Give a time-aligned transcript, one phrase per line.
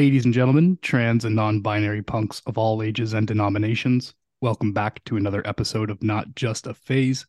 [0.00, 5.04] Ladies and gentlemen, trans and non binary punks of all ages and denominations, welcome back
[5.04, 7.26] to another episode of Not Just a Phase.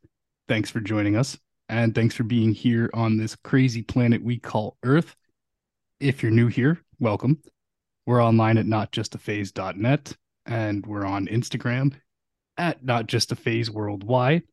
[0.47, 1.37] Thanks for joining us,
[1.67, 5.17] and thanks for being here on this crazy planet we call Earth.
[5.99, 7.41] If you're new here, welcome.
[8.05, 11.95] We're online at notjustaphase.net, and we're on Instagram
[12.57, 14.43] at Not Just a Phase Worldwide.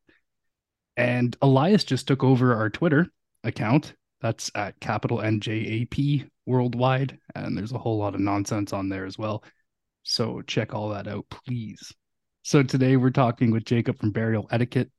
[0.97, 3.07] And Elias just took over our Twitter
[3.45, 3.93] account.
[4.21, 7.17] That's at capital NJAP worldwide.
[7.35, 9.43] And there's a whole lot of nonsense on there as well.
[10.03, 11.93] So check all that out, please.
[12.41, 14.91] So today we're talking with Jacob from Burial Etiquette.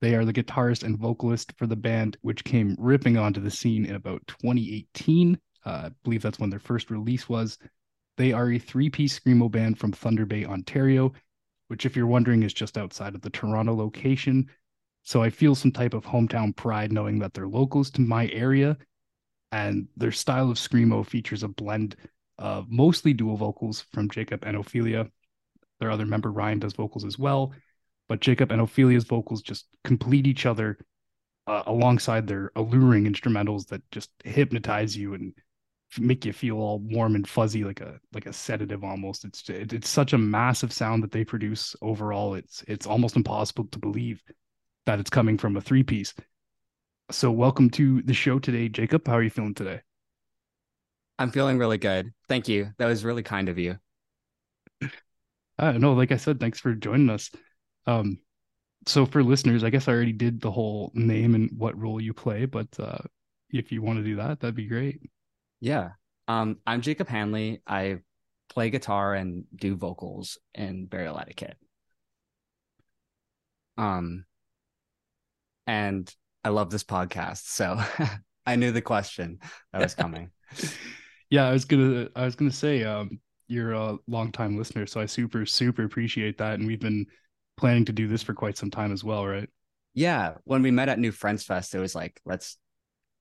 [0.00, 3.86] They are the guitarist and vocalist for the band, which came ripping onto the scene
[3.86, 5.38] in about 2018.
[5.64, 7.58] Uh, I believe that's when their first release was.
[8.16, 11.12] They are a three piece Screamo band from Thunder Bay, Ontario,
[11.68, 14.48] which, if you're wondering, is just outside of the Toronto location.
[15.04, 18.76] So I feel some type of hometown pride knowing that they're locals to my area
[19.52, 21.96] and their style of screamo features a blend
[22.38, 25.08] of mostly dual vocals from Jacob and Ophelia.
[25.78, 27.52] Their other member Ryan does vocals as well,
[28.08, 30.78] but Jacob and Ophelia's vocals just complete each other
[31.46, 35.34] uh, alongside their alluring instrumentals that just hypnotize you and
[35.98, 39.24] make you feel all warm and fuzzy like a like a sedative almost.
[39.24, 42.34] It's it's such a massive sound that they produce overall.
[42.34, 44.22] It's it's almost impossible to believe
[44.86, 46.14] that it's coming from a three piece.
[47.10, 49.06] So, welcome to the show today, Jacob.
[49.06, 49.80] How are you feeling today?
[51.18, 52.12] I'm feeling really good.
[52.28, 52.70] Thank you.
[52.78, 53.76] That was really kind of you.
[55.58, 57.30] Uh, no, like I said, thanks for joining us.
[57.86, 58.18] Um,
[58.86, 62.12] so for listeners, I guess I already did the whole name and what role you
[62.12, 62.98] play, but uh,
[63.50, 65.00] if you want to do that, that'd be great.
[65.60, 65.90] Yeah.
[66.26, 67.62] Um, I'm Jacob Hanley.
[67.66, 67.98] I
[68.48, 71.56] play guitar and do vocals in Burial Etiquette.
[73.78, 74.24] Um,
[75.66, 76.12] and
[76.44, 77.46] I love this podcast.
[77.46, 77.80] So
[78.46, 79.38] I knew the question
[79.72, 80.30] that was coming.
[81.30, 85.06] yeah, I was gonna I was gonna say um you're a longtime listener, so I
[85.06, 86.54] super, super appreciate that.
[86.54, 87.06] And we've been
[87.56, 89.48] planning to do this for quite some time as well, right?
[89.92, 90.34] Yeah.
[90.44, 92.58] When we met at New Friends Fest, it was like, let's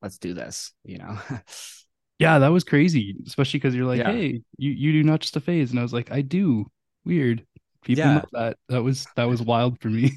[0.01, 1.17] let's do this, you know.
[2.19, 4.11] yeah, that was crazy, especially because you're like, yeah.
[4.11, 5.71] hey, you you do not just a phase.
[5.71, 6.65] And I was like, I do.
[7.05, 7.45] Weird.
[7.83, 8.21] People yeah.
[8.31, 8.57] that.
[8.69, 10.11] That was that was wild for me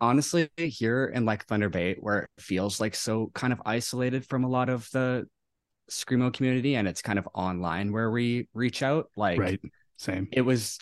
[0.00, 4.44] honestly here in like Thunder Bay, where it feels like so kind of isolated from
[4.44, 5.26] a lot of the
[5.90, 9.10] screamo community, and it's kind of online where we reach out.
[9.16, 9.60] Like, right,
[9.96, 10.28] same.
[10.32, 10.78] It was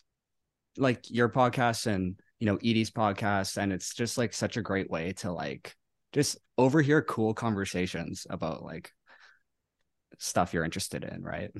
[0.77, 4.91] like your podcast and you know Edie's podcast, and it's just like such a great
[4.91, 5.75] way to like
[6.12, 8.93] just overhear cool conversations about like
[10.19, 11.51] stuff you're interested in, right?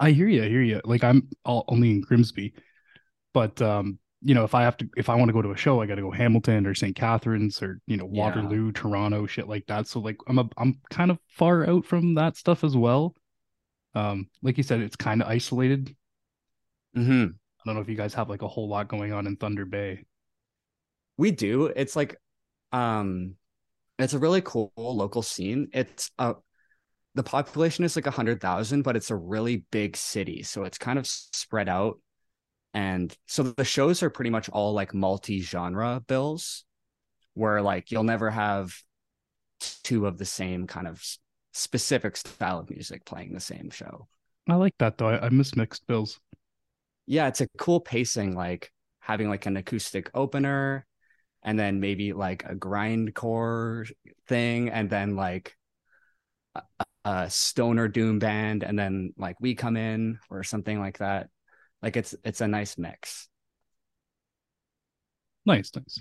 [0.00, 0.44] I hear you.
[0.44, 0.80] I hear you.
[0.84, 2.54] Like I'm all, only in Grimsby,
[3.32, 5.56] but um, you know, if I have to, if I want to go to a
[5.56, 6.96] show, I got to go Hamilton or St.
[6.96, 8.72] Catharines or you know Waterloo, yeah.
[8.74, 9.86] Toronto, shit like that.
[9.86, 13.14] So like, I'm a, I'm kind of far out from that stuff as well.
[13.94, 15.94] Um, like you said, it's kind of isolated.
[16.94, 17.26] Hmm.
[17.60, 19.66] I don't know if you guys have like a whole lot going on in Thunder
[19.66, 20.04] Bay.
[21.18, 21.66] We do.
[21.66, 22.16] It's like,
[22.72, 23.36] um,
[23.98, 25.68] it's a really cool local scene.
[25.72, 26.34] It's a
[27.14, 30.78] the population is like a hundred thousand, but it's a really big city, so it's
[30.78, 31.98] kind of spread out
[32.74, 36.64] and so the shows are pretty much all like multi-genre bills
[37.34, 38.76] where like you'll never have
[39.84, 41.02] two of the same kind of
[41.52, 44.08] specific style of music playing the same show.
[44.48, 45.08] I like that though.
[45.08, 46.20] I, I miss mixed bills.
[47.06, 50.84] Yeah, it's a cool pacing, like having like an acoustic opener
[51.42, 53.88] and then maybe like a grindcore
[54.26, 55.56] thing and then like
[56.54, 56.62] a,
[57.04, 61.28] a stoner doom band and then like we come in or something like that
[61.84, 63.28] like it's it's a nice mix.
[65.44, 66.00] Nice, nice.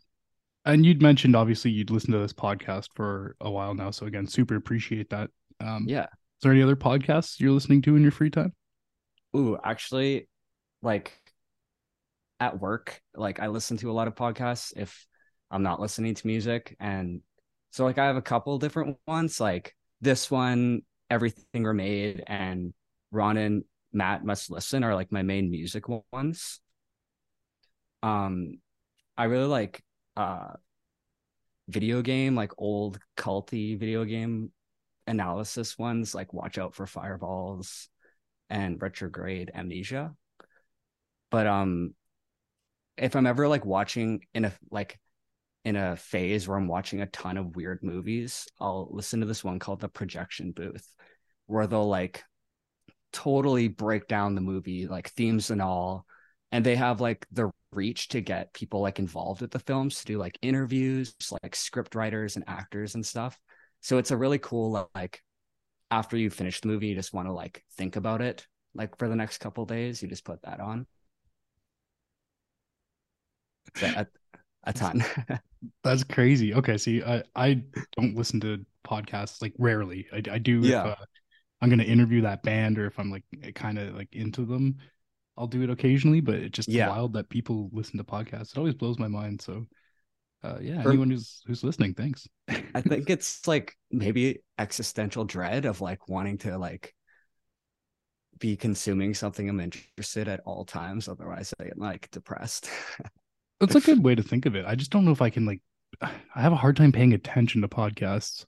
[0.63, 4.25] And you'd mentioned obviously you'd listened to this podcast for a while now, so again,
[4.25, 5.29] super appreciate that.
[5.59, 6.05] Um, yeah.
[6.05, 8.53] Is there any other podcasts you're listening to in your free time?
[9.35, 10.29] Ooh, actually,
[10.81, 11.11] like
[12.39, 15.05] at work, like I listen to a lot of podcasts if
[15.51, 17.19] I'm not listening to music, and
[17.71, 22.73] so like I have a couple different ones, like this one, Everything Remade, and
[23.11, 26.59] Ronan Matt Must Listen are like my main music ones.
[28.01, 28.59] Um,
[29.17, 29.83] I really like
[30.17, 30.53] uh
[31.69, 34.51] video game, like old culty video game
[35.07, 37.89] analysis ones, like Watch Out for Fireballs
[38.49, 40.13] and Retrograde Amnesia.
[41.31, 41.93] But um
[42.97, 44.99] if I'm ever like watching in a like
[45.65, 49.43] in a phase where I'm watching a ton of weird movies, I'll listen to this
[49.43, 50.87] one called The Projection Booth,
[51.47, 52.23] where they'll like
[53.13, 56.05] totally break down the movie, like themes and all.
[56.51, 60.05] And they have like the reach to get people like involved with the films to
[60.05, 63.39] do like interviews, like script writers and actors and stuff.
[63.81, 65.21] So it's a really cool like
[65.91, 68.47] after you finish the movie, you just want to like think about it.
[68.75, 70.87] Like for the next couple days, you just put that on.
[73.81, 74.07] A,
[74.65, 75.03] a ton.
[75.83, 76.53] That's crazy.
[76.53, 77.63] Okay, see, I I
[77.97, 80.07] don't listen to podcasts like rarely.
[80.13, 80.79] I I do Yeah.
[80.83, 80.95] if uh,
[81.63, 83.23] I'm gonna interview that band or if I'm like
[83.55, 84.75] kind of like into them,
[85.37, 86.19] I'll do it occasionally.
[86.19, 86.89] But it's just Yeah.
[86.89, 88.51] wild that people listen to podcasts.
[88.51, 89.41] It always blows my mind.
[89.41, 89.65] So,
[90.43, 92.27] uh, yeah, anyone who's who's listening, thanks.
[92.49, 96.93] I think it's like maybe existential dread of like wanting to like
[98.39, 101.07] be consuming something I'm interested at all times.
[101.07, 102.69] Otherwise, I get like depressed.
[103.61, 104.65] That's a good way to think of it.
[104.67, 105.61] I just don't know if I can like.
[106.01, 108.45] I have a hard time paying attention to podcasts.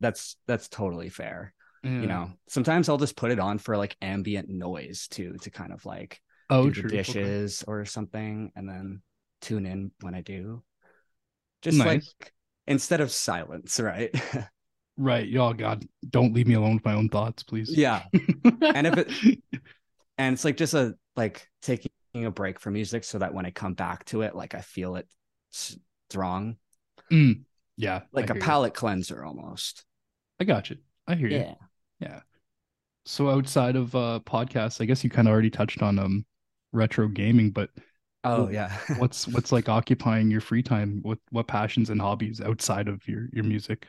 [0.00, 1.52] that's that's totally fair.
[1.84, 1.90] Yeah.
[2.00, 5.72] You know, sometimes I'll just put it on for like ambient noise too, to kind
[5.72, 6.20] of like
[6.50, 6.90] oh, do true.
[6.90, 7.04] the Okay.
[7.04, 9.02] dishes or something, and then
[9.40, 10.62] tune in when I do.
[11.62, 12.14] Just Nice.
[12.20, 12.32] like
[12.66, 14.14] instead of silence, right?
[14.96, 15.26] Right.
[15.28, 17.68] y'all God, don't leave me alone with my own thoughts, please.
[17.70, 18.02] yeah.
[18.74, 19.40] And if it
[20.18, 23.50] and it's like just a like taking a break from music so that when I
[23.50, 25.08] come back to it, like I feel it
[25.50, 26.56] strong,
[27.12, 27.44] Mm,
[27.76, 29.84] yeah, like I a palate cleanser almost.
[30.40, 30.78] I got you.
[31.06, 31.44] I hear you.
[32.00, 32.20] Yeah.
[33.06, 36.26] So outside of uh podcasts, I guess you kind of already touched on um
[36.72, 37.70] retro gaming, but
[38.24, 38.78] Oh Well, yeah.
[38.94, 41.00] what's what's like occupying your free time?
[41.02, 43.88] What what passions and hobbies outside of your your music?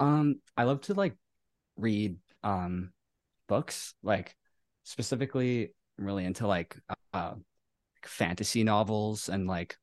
[0.00, 1.16] Um, I love to like
[1.76, 2.92] read um
[3.48, 4.36] books, like
[4.84, 6.78] specifically I'm really into like
[7.14, 7.34] uh
[8.04, 9.78] fantasy novels and like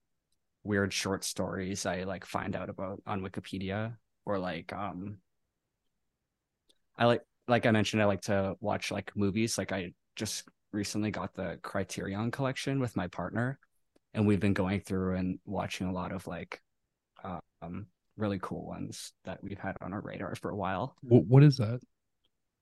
[0.64, 5.20] weird short stories I like find out about on Wikipedia or like um
[6.98, 11.12] I like like I mentioned I like to watch like movies like I just recently
[11.12, 13.60] got the Criterion collection with my partner
[14.14, 16.62] and we've been going through and watching a lot of like
[17.62, 20.96] um really cool ones that we've had on our radar for a while.
[21.02, 21.80] What is that?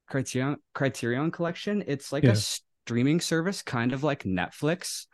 [0.07, 2.31] Criterion Criterion collection, it's like Yeah.
[2.31, 5.05] a streaming service kind of like Netflix,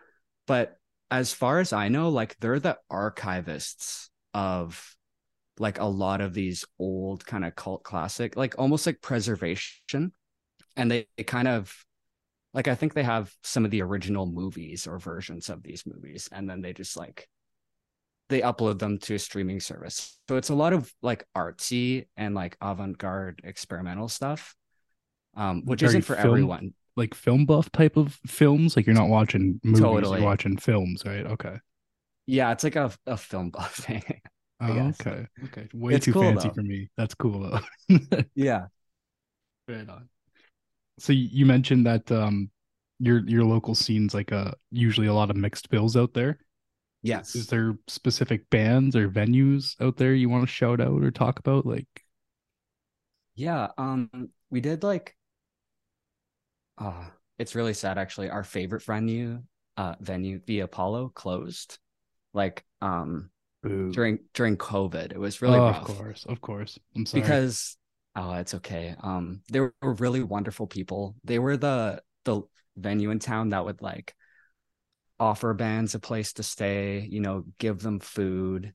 [0.47, 0.77] but
[1.11, 4.95] as far as I know, like they're the archivists of
[5.59, 10.11] like a lot of these old kind of cult classic, like almost like preservation.
[10.75, 11.73] And they, they kind of
[12.53, 16.29] like I think they have some of the original movies or versions of these movies,
[16.31, 17.27] and then they just like
[18.29, 20.17] they upload them to a streaming service.
[20.27, 24.55] So it's a lot of like artsy and like avant-garde experimental stuff.
[25.37, 26.73] Um, which Very isn't for film- everyone.
[26.97, 28.75] Like film buff type of films?
[28.77, 30.19] Like you're not watching movies, Totally.
[30.19, 31.25] you're watching films, right?
[31.25, 31.57] Okay.
[32.25, 34.03] Yeah, it's like a, a film buff thing.
[34.61, 35.27] Oh, okay.
[35.45, 35.67] Okay.
[35.73, 36.55] Way It's too cool, fancy though.
[36.55, 36.89] for me.
[36.97, 37.39] That's cool
[37.89, 37.97] though.
[38.35, 38.67] yeah.
[39.67, 40.09] right on.
[40.99, 42.49] So you mentioned that um
[42.99, 46.39] your your local scene's like a usually a lot of mixed bills out there.
[47.01, 47.35] Yes.
[47.35, 51.39] Is there specific bands or venues out there you want to shout out or talk
[51.39, 51.65] about?
[51.65, 51.87] Like
[53.35, 54.09] Yeah, um
[54.49, 55.15] we did like
[56.77, 57.05] uh
[57.37, 58.29] it's really sad actually.
[58.29, 59.43] Our favorite venue
[59.77, 61.79] uh venue, the Apollo closed
[62.33, 63.29] like um
[63.65, 63.91] boo.
[63.91, 65.11] during during COVID.
[65.11, 66.79] It was really oh, rough of course, of course.
[66.95, 67.21] I'm sorry.
[67.21, 67.77] because
[68.15, 68.95] oh it's okay.
[69.01, 71.15] Um they were really wonderful people.
[71.23, 72.41] They were the the
[72.77, 74.13] venue in town that would like
[75.19, 78.73] offer bands a place to stay, you know, give them food,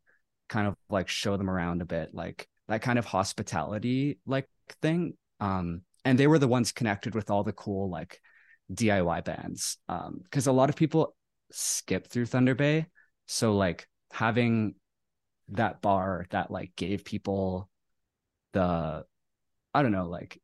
[0.49, 4.49] kind of like show them around a bit, like that kind of hospitality like
[4.81, 5.15] thing.
[5.41, 8.21] Um, and they were the ones connected with all the cool like
[8.73, 9.77] DIY bands.
[9.89, 11.15] Um, because a lot of people
[11.51, 12.87] skip through Thunder Bay.
[13.27, 14.75] So like having
[15.51, 17.69] that bar that like gave people
[18.53, 19.05] the
[19.75, 20.41] I don't know, like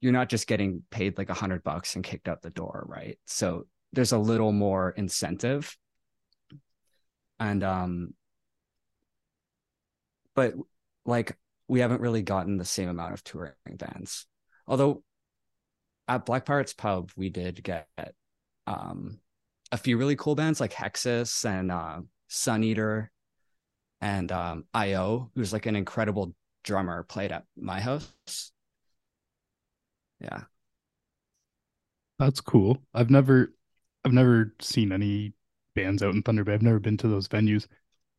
[0.00, 3.18] you're not just getting paid like a hundred bucks and kicked out the door, right?
[3.26, 5.76] So there's a little more incentive.
[7.38, 8.14] And um
[10.34, 10.54] but
[11.04, 11.36] like
[11.68, 14.26] we haven't really gotten the same amount of touring bands.
[14.66, 15.02] Although
[16.08, 17.88] at Black Pirates Pub we did get
[18.66, 19.18] um
[19.72, 23.10] a few really cool bands like Hexis and uh Sun Eater
[24.00, 28.52] and um IO, who's like an incredible drummer, played at my house.
[30.20, 30.44] Yeah.
[32.18, 32.78] That's cool.
[32.94, 33.54] I've never
[34.04, 35.32] I've never seen any
[35.74, 36.54] bands out in Thunder Bay.
[36.54, 37.66] I've never been to those venues.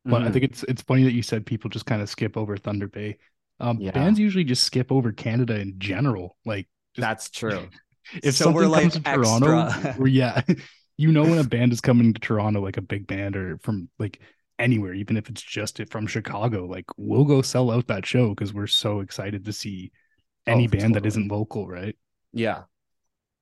[0.09, 0.31] But I Mhm.
[0.31, 3.19] think it's it's funny that you said people just kind of skip over Thunder Bay.
[3.59, 3.91] Um, Yeah.
[3.93, 6.37] bands usually just skip over Canada in general.
[6.45, 7.71] Like just, that's true.
[8.23, 10.41] if So something we're, like, comes to Toronto, or yeah,
[10.97, 13.89] you know when a band is coming to Toronto, like a big band or from
[13.99, 14.21] like
[14.61, 18.29] anywhere, even if it's just it from Chicago, like we'll go sell out that show
[18.29, 19.91] because we're so excited to see
[20.47, 21.07] oh, any Oh, band that totally.
[21.07, 21.97] isn't local, right?
[22.33, 22.63] Yeah.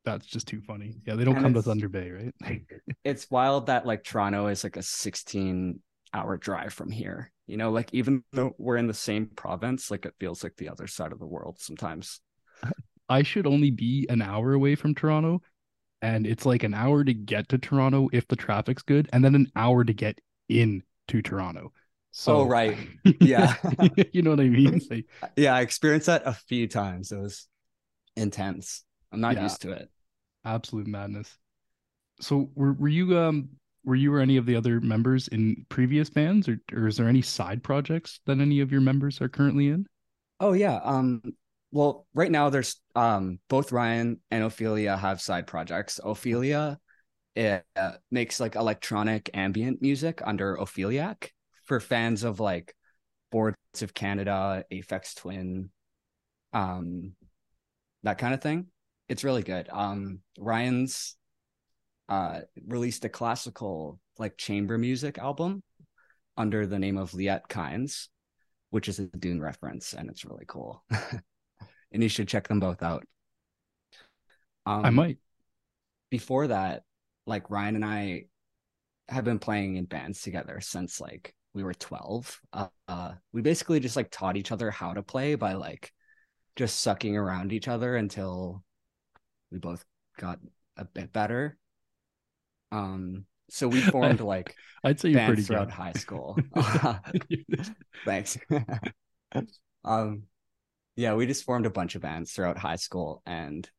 [0.06, 0.96] That's just too funny.
[1.06, 2.34] Yeah, they don't And come to Thunder Bay, right?
[3.04, 5.82] It's wild that like Toronto is like a 16
[6.14, 7.32] hour drive from here.
[7.48, 10.70] You know, like even though we're in the same province, like it feels like the
[10.70, 12.22] other side of the world sometimes.
[13.10, 15.42] I should only be an hour away from Toronto,
[16.02, 19.36] and it's like an hour to get to Toronto if the traffic's good, and then
[19.36, 21.74] an hour to get in to Toronto.
[22.12, 22.78] So, oh right,
[23.20, 23.56] yeah,
[24.14, 24.82] you know what I mean.
[24.90, 25.54] Like, yeah.
[25.56, 27.12] I experienced that a few times.
[27.12, 27.48] It was
[28.16, 28.84] intense.
[29.12, 29.44] I'm not Yeah.
[29.44, 29.90] used to it.
[30.46, 31.38] absolute madness.
[32.22, 33.50] So, were were you um
[33.84, 37.08] were you or any of the other members in previous bands, or or is there
[37.08, 39.86] any side projects that any of your members are currently in?
[40.40, 40.80] Oh yeah.
[40.84, 41.22] Um.
[41.72, 46.00] Well, right now there's um both Ryan and Ophelia have side projects.
[46.04, 46.80] Ophelia,
[47.40, 51.30] it uh, makes like electronic ambient music under Opheliac
[51.64, 52.76] for fans of like
[53.32, 55.70] Boards of Canada, Aphex Twin,
[56.52, 57.14] um,
[58.04, 58.68] that kind of thing.
[59.08, 59.70] It's really good.
[59.72, 61.16] Um, Ryan's
[62.10, 65.64] uh released a classical like chamber music album
[66.36, 68.10] under the name of Liet Kynes,
[68.70, 70.84] which is a Dune reference, and it's really cool.
[71.94, 73.06] and you should check them both out.
[74.66, 75.18] Um, I might.
[76.10, 76.84] Before that,
[77.30, 78.26] like Ryan and I
[79.08, 82.40] have been playing in bands together since like we were 12.
[82.54, 85.92] Uh, uh, we basically just like taught each other how to play by like
[86.56, 88.64] just sucking around each other until
[89.52, 89.84] we both
[90.18, 90.40] got
[90.78, 91.58] a bit better.
[92.72, 95.74] Um, so we formed like I'd say you're pretty throughout good.
[95.74, 96.38] high school.
[98.06, 98.38] Thanks.
[99.84, 100.24] um,
[100.96, 103.70] yeah, we just formed a bunch of bands throughout high school, and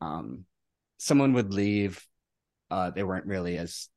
[0.00, 0.44] um,
[0.98, 2.04] someone would leave.
[2.72, 3.90] Uh, they weren't really as,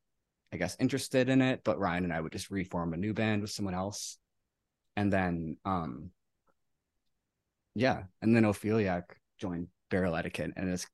[0.51, 1.61] I guess, interested in it.
[1.63, 4.17] But Ryan and I would just reform a new band with someone else,
[4.97, 6.11] and then, um,
[7.73, 9.03] yeah, and then Opheliac
[9.39, 10.85] joined Burial Etiquette, and it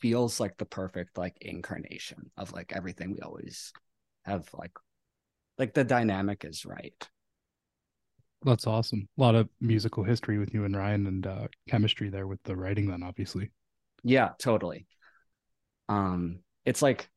[0.00, 3.72] feels like the perfect like incarnation of like everything we always
[4.24, 4.72] have like
[5.58, 7.08] like the dynamic is right.
[8.44, 9.08] That's awesome.
[9.18, 12.56] A lot of musical history with you and Ryan, and uh, chemistry there with the
[12.56, 12.88] writing.
[12.88, 13.50] Then obviously,
[14.04, 14.86] Yeah, totally.
[15.88, 17.08] Um, it's like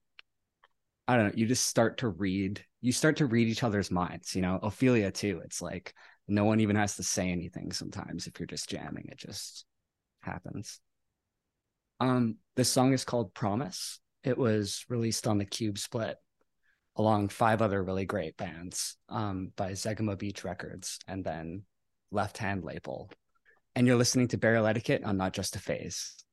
[1.09, 4.35] I don't know, you just start to read, you start to read each other's minds,
[4.35, 4.59] you know.
[4.61, 5.41] Ophelia too.
[5.43, 5.95] It's like
[6.27, 9.65] no one even has to say anything sometimes if you're just jamming, it just
[10.21, 10.79] happens.
[11.99, 13.99] Um, this song is called Promise.
[14.23, 16.15] It was released on the Cube Split
[16.95, 21.63] along five other really great bands um, by Zegema Beach Records and then
[22.11, 23.09] Left Hand Label.
[23.73, 26.23] And you're listening to Burial Etiquette on Not Just a Phase.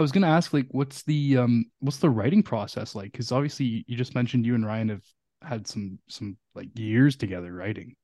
[0.00, 3.12] I was gonna ask, like, what's the um, what's the writing process like?
[3.12, 5.04] Because obviously, you just mentioned you and Ryan have
[5.42, 7.94] had some some like years together writing.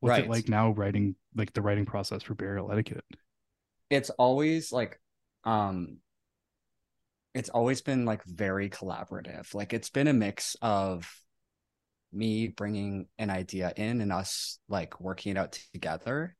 [0.00, 0.24] What's Right.
[0.24, 3.04] it like now writing like the writing process for burial etiquette?
[3.90, 4.98] It's always like
[5.44, 5.98] um
[7.34, 9.54] it's always been like very collaborative.
[9.54, 11.06] Like it's been a mix of
[12.14, 16.34] me bringing an idea in and us like working it out together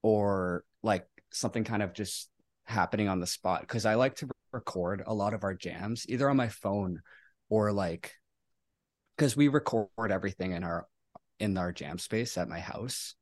[0.00, 2.30] or like something kind of just
[2.68, 6.28] happening on the spot because I like to record a lot of our jams either
[6.28, 7.00] on my phone
[7.48, 8.12] or like
[9.16, 10.86] because we record everything in our
[11.40, 13.14] in our jam space at my house.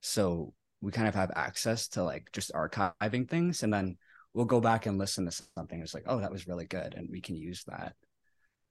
[0.00, 3.96] So we kind of have access to like just archiving things and then
[4.34, 7.08] we'll go back and listen to something it's like oh that was really good and
[7.10, 7.94] we can use that.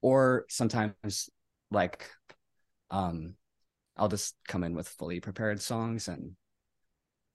[0.02, 1.30] Or sometimes
[1.72, 2.10] like
[2.92, 3.34] um
[3.98, 6.36] i'll just come in with fully prepared songs and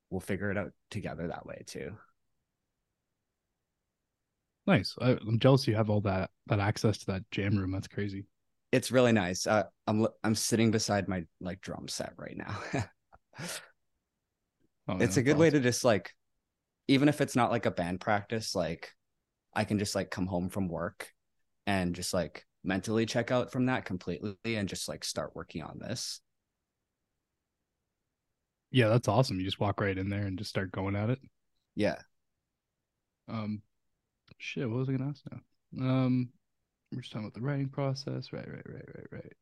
[0.09, 1.93] we'll figure it out together that way too
[4.67, 4.95] Nice.
[5.01, 7.71] I, I'm jealous you have all that that access to that jam room.
[7.73, 8.27] That's crazy.
[8.73, 12.59] it's really nice uh, i'm i'm sitting beside my like drum set right now
[14.89, 16.15] Oh, it's yeah, a good that's way to just like
[16.89, 18.93] even if it's not like a band practice like
[19.55, 21.11] i can just like come home from work
[21.67, 25.79] and just like mentally check out from that completely and just like start working on
[25.81, 26.21] this
[28.73, 29.39] Yeah, that's awesome.
[29.39, 31.21] You just walk right in there and just start going at it.
[31.75, 31.97] yeah
[33.29, 33.63] Um,
[34.39, 34.69] shit.
[34.69, 35.87] What was I gonna ask now?
[35.87, 36.29] Um,
[36.93, 38.33] we're just talking about the writing process.
[38.33, 39.33] Right, right, right, right, right.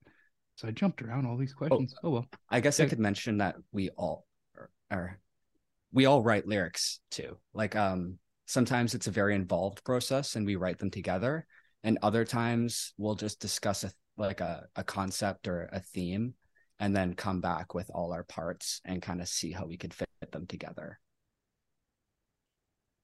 [0.57, 1.95] So I jumped around all these questions.
[2.03, 2.27] Oh, well.
[2.51, 4.27] i guess i could mention that we all
[4.57, 5.19] or, or
[5.93, 10.57] we all write lyrics too like um sometimes it's a very involved process and we
[10.57, 11.47] write them together
[11.85, 16.35] and other times we'll just discuss a like a, a concept or a theme
[16.81, 19.95] and then come back with all our parts and kind of see how we could
[19.95, 20.99] fit them together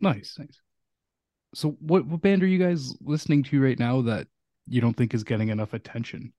[0.01, 0.61] Nice, nice.
[1.55, 4.27] So what what band are you guys listening to right now that
[4.67, 6.33] you don't think is getting enough attention?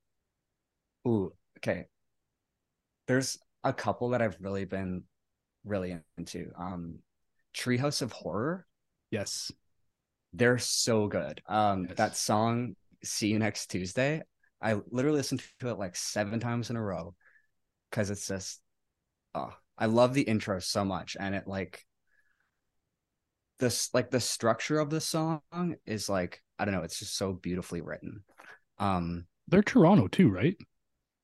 [1.08, 1.86] Ooh, okay.
[3.08, 5.04] There's a couple that I've really been
[5.64, 6.52] really into.
[6.58, 7.00] Um,
[7.56, 8.66] Treehouse of Horror.
[9.12, 9.52] Yes.
[10.34, 11.42] They're so good.
[11.48, 11.98] Um, Yes.
[11.98, 14.24] that song, See You Next Tuesday.
[14.62, 17.16] I literally listened to it like seven times in a row
[17.90, 18.60] because it's just,
[19.34, 21.86] oh, I love the intro so much, and it like
[23.60, 25.42] this like the structure of the song
[25.86, 28.24] is like I don't know, it's just so beautifully written.
[28.80, 30.56] Um, They're Toronto too, right?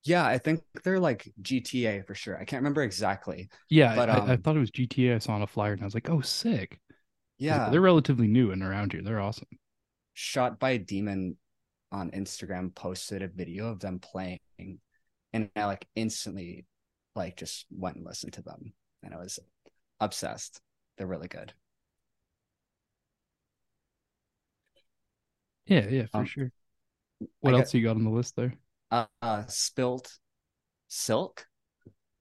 [0.04, 2.36] yeah, I think they're like GTA for sure.
[2.36, 3.48] I can't remember exactly.
[3.68, 5.14] Yeah, But, I, I um, thought it was GTA.
[5.14, 6.78] I saw on a flyer and I was like, oh, sick.
[7.38, 9.02] Yeah, They're relatively new and around here.
[9.02, 9.48] They're awesome.
[10.14, 11.36] shot by a demon
[11.90, 14.40] on Instagram posted a video of them playing
[15.32, 16.66] and I like instantly
[17.14, 19.38] like just went and listened to them and I was
[20.00, 20.60] obsessed.
[20.96, 21.52] They're really good.
[25.66, 26.52] Yeah, yeah, for Um, sure.
[27.40, 28.54] What I else you got on the list there?
[28.90, 30.18] Uh, uh spilt
[30.88, 31.46] silk.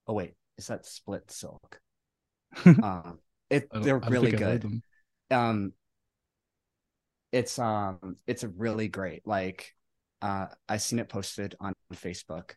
[0.07, 1.79] Oh wait, is that split silk?
[2.81, 4.81] um it they're really think I've heard good.
[5.31, 5.73] um
[7.31, 9.73] it's um it's a really great like
[10.21, 12.51] uh i seen it posted on facebook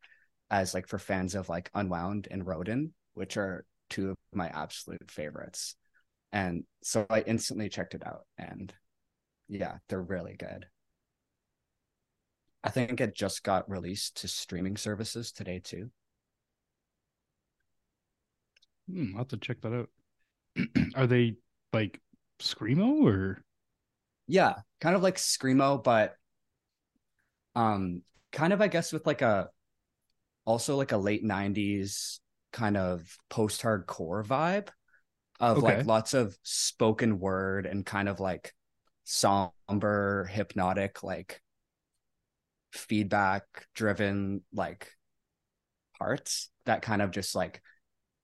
[0.51, 5.11] as like for fans of like unwound and rodan which are two of my absolute
[5.11, 5.77] favorites
[6.33, 8.75] and so i instantly checked it out and
[9.49, 10.66] yeah they're really good
[12.64, 15.90] i think it just got released to streaming services today too
[18.90, 19.90] Hmm, I'll have to check that out.
[20.94, 21.37] Are they
[21.72, 22.00] like
[22.40, 23.44] screamo or
[24.27, 26.16] Yeah, kind of like screamo, but
[27.55, 29.48] um, kind of I guess with like a
[30.46, 32.20] also like a late '90s
[32.53, 34.68] kind of post-hardcore vibe
[35.40, 35.62] of Okay.
[35.62, 38.55] like lots of spoken word and kind of like
[39.05, 41.42] somber, hypnotic, like
[42.74, 44.90] feedback driven like
[45.98, 47.62] parts that kind of just like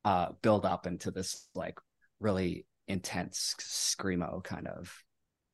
[0.04, 1.78] uh build up into this like
[2.18, 4.92] really intense screamo kind of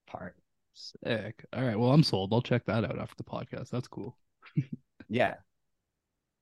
[0.07, 0.37] part.
[0.75, 1.45] sick?
[1.53, 2.33] All right, well, I'm sold.
[2.33, 3.71] I'll check that out after the podcast.
[3.71, 4.17] That's cool.
[5.09, 5.35] Yeah.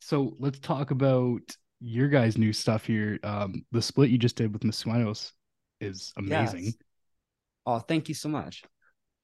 [0.01, 1.43] So let's talk about
[1.81, 3.19] your guys' new stuff here.
[3.23, 5.33] Um, the split you just did with Miss Sueños
[5.83, 6.65] is amazing.
[6.65, 6.75] Yes.
[7.67, 8.63] Oh, thank you so much.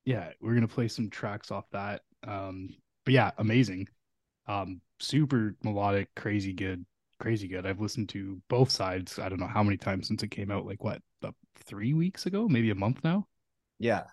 [0.05, 2.03] yeah, we're gonna play some tracks off that.
[2.27, 2.69] Um,
[3.05, 3.89] but yeah, amazing.
[4.47, 6.85] Um, super melodic, crazy good,
[7.19, 7.67] crazy good.
[7.67, 9.19] I've listened to both sides.
[9.19, 10.67] I don't know how many times since it came out.
[10.67, 13.27] Like what, uh, three weeks ago, maybe a month now.
[13.79, 14.05] Yeah.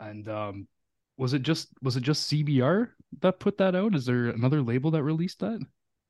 [0.00, 0.68] And um,
[1.16, 3.94] was it just was it just ZBR that put that out?
[3.94, 5.60] Is there another label that released that?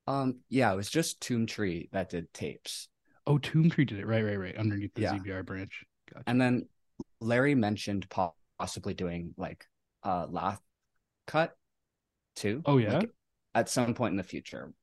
[0.07, 2.87] Um, yeah, it was just Tomb Tree that did tapes.
[3.27, 4.05] Oh, Tomb Tree did it.
[4.05, 4.57] Right, right, right.
[4.57, 5.13] Underneath the Yeah.
[5.13, 5.83] ZBR branch.
[6.13, 6.23] Gotcha.
[6.27, 6.67] And then
[7.19, 8.07] Larry mentioned
[8.59, 9.65] possibly doing like
[10.03, 10.57] a lathe
[11.27, 11.55] cut
[12.35, 12.61] too.
[12.65, 12.99] Oh, yeah?
[12.99, 13.09] like,
[13.53, 14.73] at some point in the future.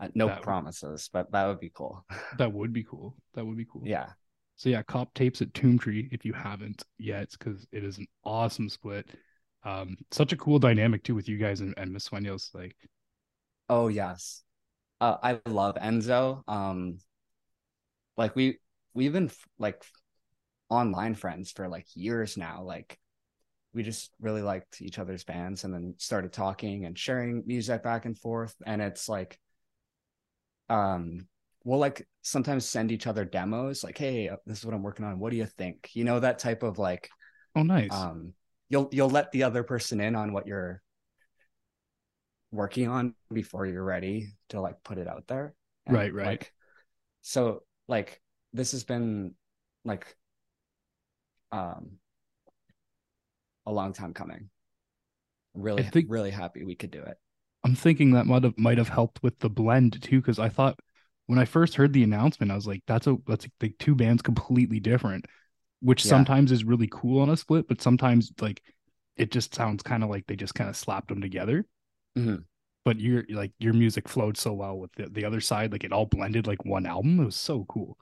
[0.00, 2.04] Uh, no That would- promises, but that would be cool.
[2.38, 3.16] That would be cool.
[3.34, 3.82] That would be cool.
[3.84, 4.10] yeah.
[4.56, 8.06] So yeah, cop tapes at Tomb Tree if you haven't yet, because it is an
[8.24, 9.08] awesome split.
[9.64, 12.54] Um, such a cool dynamic too with you guys and, and Miss Sueños.
[12.54, 12.76] Like,
[13.68, 14.42] Oh yes.
[15.00, 16.42] Uh, I love Enzo.
[16.48, 16.98] Um
[18.16, 18.58] like we
[18.94, 19.82] we've been like
[20.68, 22.62] online friends for like years now.
[22.62, 22.98] Like
[23.74, 28.04] we just really liked each other's bands and then started talking and sharing music back
[28.04, 29.38] and forth and it's like
[30.70, 31.26] um
[31.64, 35.04] we'll like sometimes send each other demos like hey uh, this is what I'm working
[35.04, 37.10] on what do you think you know that type of like
[37.56, 37.92] oh nice.
[37.92, 38.32] um
[38.68, 40.80] you'll you'll let the other person in on what you're
[42.50, 45.54] working on before you're ready to like put it out there
[45.88, 46.26] Right, right.
[46.26, 46.52] like,
[47.20, 48.20] so like
[48.52, 49.34] this has been
[49.84, 50.16] like
[51.52, 51.98] um
[53.66, 54.50] a long time coming
[55.54, 57.16] really think- really happy we could do it
[57.64, 60.78] I'm thinking that might have might have helped with the blend too, because I thought
[61.28, 64.20] when I first heard the announcement, I was like, that's a that's like two bands
[64.20, 65.24] completely different,
[65.80, 66.10] which Yeah.
[66.10, 68.62] sometimes is really cool on a split, but sometimes like
[69.16, 71.64] it just sounds kind of like they just kind of slapped them together.
[72.18, 72.44] Mhm.
[72.84, 75.92] But your like your music flowed so well with the, the other side, like it
[75.92, 77.18] all blended like one album.
[77.18, 77.96] It was so cool.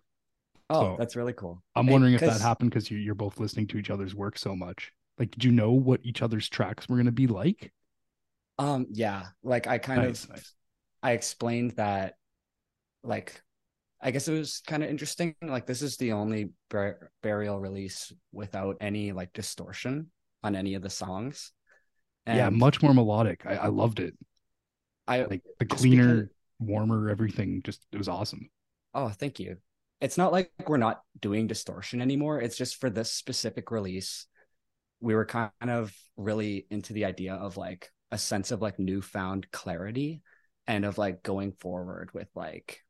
[0.71, 3.69] oh So, that's really cool I'm wondering if that happened because you, you're both listening
[3.69, 4.93] to each other's work so much.
[5.19, 7.73] Like, did you know what each other's tracks were gonna be like?
[8.59, 10.53] um yeah like i kind Nice, of nice.
[11.03, 12.15] I explained that,
[13.03, 13.43] like,
[14.01, 15.35] I guess it was kind of interesting.
[15.43, 20.11] Like, this is the only bur- burial release without any like distortion
[20.45, 21.51] on any of the songs.
[22.27, 23.43] yeah, much more melodic.
[23.47, 24.15] I, I loved it.
[25.09, 26.29] I Like the cleaner, because-
[26.61, 27.63] warmer, everything.
[27.65, 28.49] Just it was awesome.
[28.95, 29.57] oh, thank you.
[30.01, 32.41] It's not like we're not doing distortion anymore.
[32.41, 34.27] It's just for this specific release,
[35.03, 39.51] we were kind of really into the idea of like a sense of like newfound
[39.51, 40.23] clarity
[40.67, 42.81] and of like going forward with like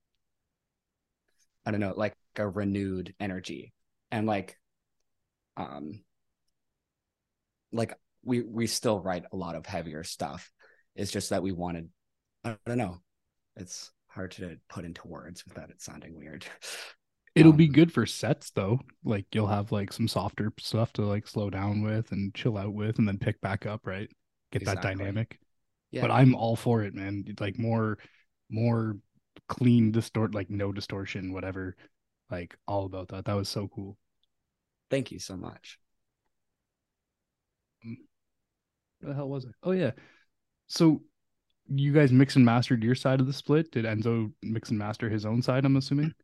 [1.65, 3.73] I don't know, like a renewed energy.
[4.11, 4.59] And like
[5.57, 6.01] um
[7.73, 10.51] like we we still write a lot of heavier stuff.
[10.95, 11.89] It's just that we wanted
[12.45, 13.01] I don't know.
[13.57, 16.45] It's hard to put into words without it sounding weird.
[17.35, 18.81] It'll Um, be good for sets though.
[19.05, 22.75] Like you'll have like some softer stuff to like slow down with and chill out
[22.75, 23.87] with, and then pick back up.
[23.87, 24.11] Right,
[24.51, 25.39] get that dynamic.
[25.91, 26.03] Yeah.
[26.03, 27.25] But I'm all for it, man.
[27.41, 27.99] Like more,
[28.51, 28.97] more
[29.49, 31.77] clean distort, like no distortion, whatever.
[32.31, 33.27] Like all about that.
[33.27, 33.97] That was so cool.
[34.91, 35.79] Thank you so much.
[39.01, 39.51] Where the hell was I?
[39.63, 39.93] Oh yeah.
[40.69, 41.03] So
[41.69, 43.73] you guys mix and mastered your side of the split.
[43.73, 45.65] Did Enzo mix and master his own side?
[45.65, 46.15] I'm assuming.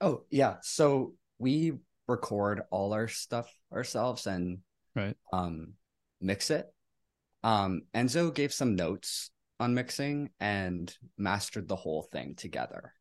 [0.00, 0.56] Oh, yeah.
[0.62, 1.72] So we
[2.08, 4.58] record all our stuff ourselves and
[4.94, 5.16] Right.
[5.32, 5.74] um
[6.20, 6.66] mix it.
[7.42, 12.92] Um Enzo gave some notes on mixing and mastered the whole thing together.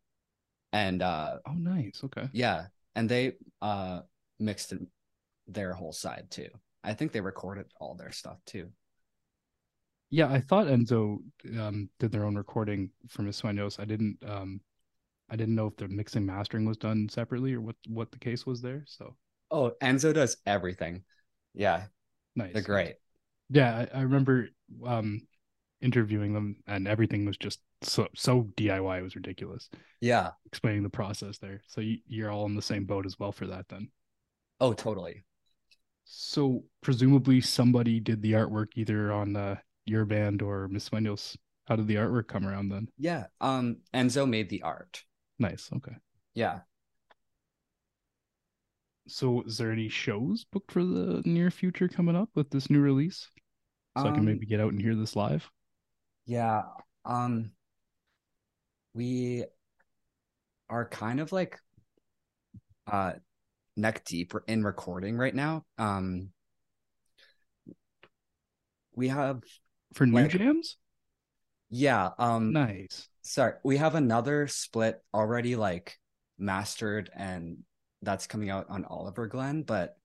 [0.73, 2.01] And uh Oh, nice.
[2.03, 2.29] Okay.
[2.33, 4.01] yeah, and they uh
[4.39, 4.73] mixed
[5.47, 6.49] their whole side too.
[6.83, 8.71] I think they recorded all their stuff too.
[10.09, 11.17] Yeah, I thought Enzo
[11.59, 13.79] um, did their own recording for Miss Sueños.
[13.79, 14.17] I didn't.
[14.25, 14.61] Um,
[15.29, 18.45] I didn't know if the mixing mastering was done separately or what what the case
[18.45, 18.83] was there.
[18.87, 19.15] So
[19.51, 21.03] Oh, Enzo does everything.
[21.53, 21.85] Yeah,
[22.35, 22.53] nice.
[22.53, 22.95] they're great.
[23.49, 24.49] Yeah, I, I remember
[24.85, 25.21] um,
[25.81, 28.99] interviewing them, and everything was just so so DIY.
[28.99, 29.69] It was ridiculous.
[30.01, 30.31] Yeah.
[30.45, 31.61] Explaining the process there.
[31.67, 33.89] So you, you're all in the same boat as well for that then.
[34.59, 35.23] Oh, totally.
[36.05, 41.35] So presumably somebody did the artwork either on uh, your band or Miss Sueños.
[41.67, 42.89] How did the artwork come around then?
[42.97, 43.25] Yeah.
[43.41, 45.03] Um Enzo made the art.
[45.39, 45.69] Nice.
[45.75, 45.95] Okay.
[46.33, 46.59] Yeah.
[49.07, 52.79] So, is there any shows booked for the near future coming up with this new
[52.79, 53.27] release?
[53.97, 55.49] So I can Um, maybe get out and hear this live.
[56.25, 56.63] Yeah,
[57.05, 57.51] um
[58.93, 59.45] we
[60.69, 61.59] are kind of like
[62.87, 63.13] uh
[63.77, 65.65] neck deep in recording right now.
[65.77, 66.31] Um
[68.95, 69.43] we have
[69.93, 70.77] For new like- jams?
[71.69, 73.07] Yeah, um Nice.
[73.21, 75.97] sorry, we have another split already like
[76.37, 77.57] mastered and
[78.01, 79.97] that's coming out on Oliver Glenn, but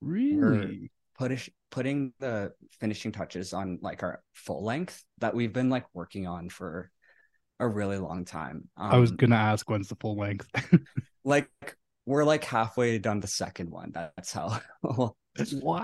[0.00, 0.90] Really?
[1.18, 1.32] put
[1.70, 6.48] putting the finishing touches on like our full length that we've been like working on
[6.48, 6.90] for
[7.58, 8.68] a really long time.
[8.76, 10.46] Um, I was gonna ask when's the full length.
[11.24, 11.50] like
[12.06, 13.90] we're like halfway done the second one.
[13.92, 14.60] That's how.
[14.82, 15.14] what?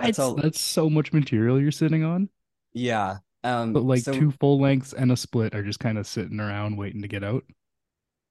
[0.02, 2.28] That's all- That's so much material you're sitting on.
[2.72, 3.16] yeah.
[3.44, 3.72] Um.
[3.72, 6.76] But like so- two full lengths and a split are just kind of sitting around
[6.76, 7.44] waiting to get out.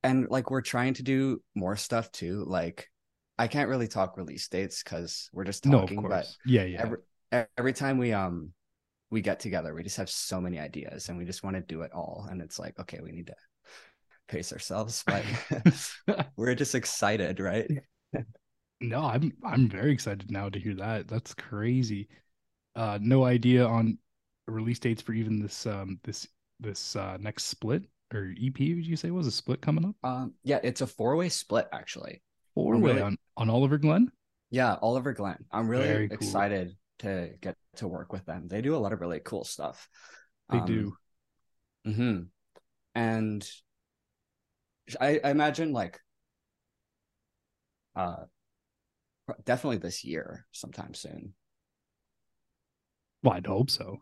[0.04, 2.44] and like we're trying to do more stuff too.
[2.46, 2.90] Like
[3.38, 6.28] I can't really talk release dates because we're just No, of talking, but.
[6.46, 6.82] Yeah, yeah.
[6.82, 6.98] every
[7.58, 8.54] every time we um
[9.12, 11.82] we get together, we just have so many ideas and we just want to do
[11.84, 12.28] it all.
[12.30, 13.36] And it's like, okay, we need to
[14.28, 15.24] pace ourselves, but
[16.38, 17.70] we're just excited, right?
[18.82, 21.08] no, I'm I'm very excited now to hear that.
[21.08, 22.10] That's crazy.
[22.76, 24.00] Uh no idea on
[24.48, 26.28] release dates for even this um this
[26.60, 29.96] this uh next split or EP would you say was a split coming up?
[30.04, 32.22] Um, yeah, it's a four way split actually.
[32.54, 34.12] Four way really- on, on Oliver Glenn.
[34.52, 35.44] Yeah, Oliver Glenn.
[35.52, 36.16] I'm really Very cool.
[36.16, 38.48] excited to get to work with them.
[38.48, 39.90] They do a lot of really cool stuff.
[40.52, 40.96] They do.
[41.88, 42.22] Mm-hmm.
[42.94, 43.50] And
[45.02, 46.00] I, I imagine like
[47.96, 48.26] uh
[49.46, 51.34] definitely this year sometime soon.
[53.24, 54.02] Well, I'd hope so.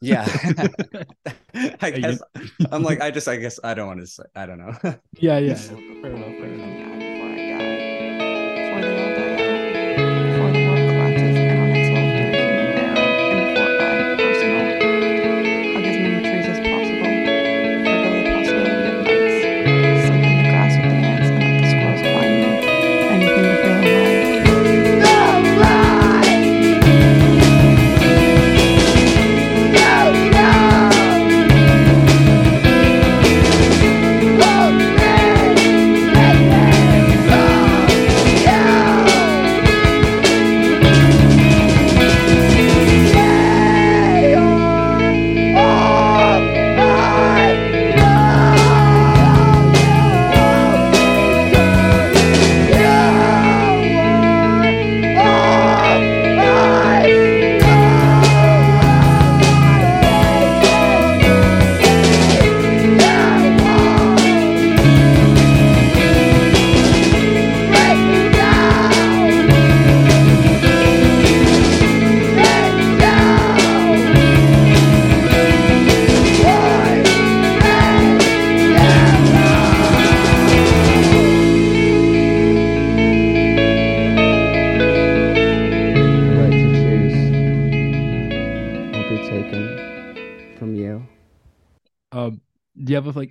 [0.00, 0.26] Yeah.
[1.80, 2.20] I guess
[2.70, 4.76] I'm like I just I guess I don't want to say I don't know.
[5.18, 5.54] Yeah, yeah.
[5.54, 6.85] Fair enough, fair enough.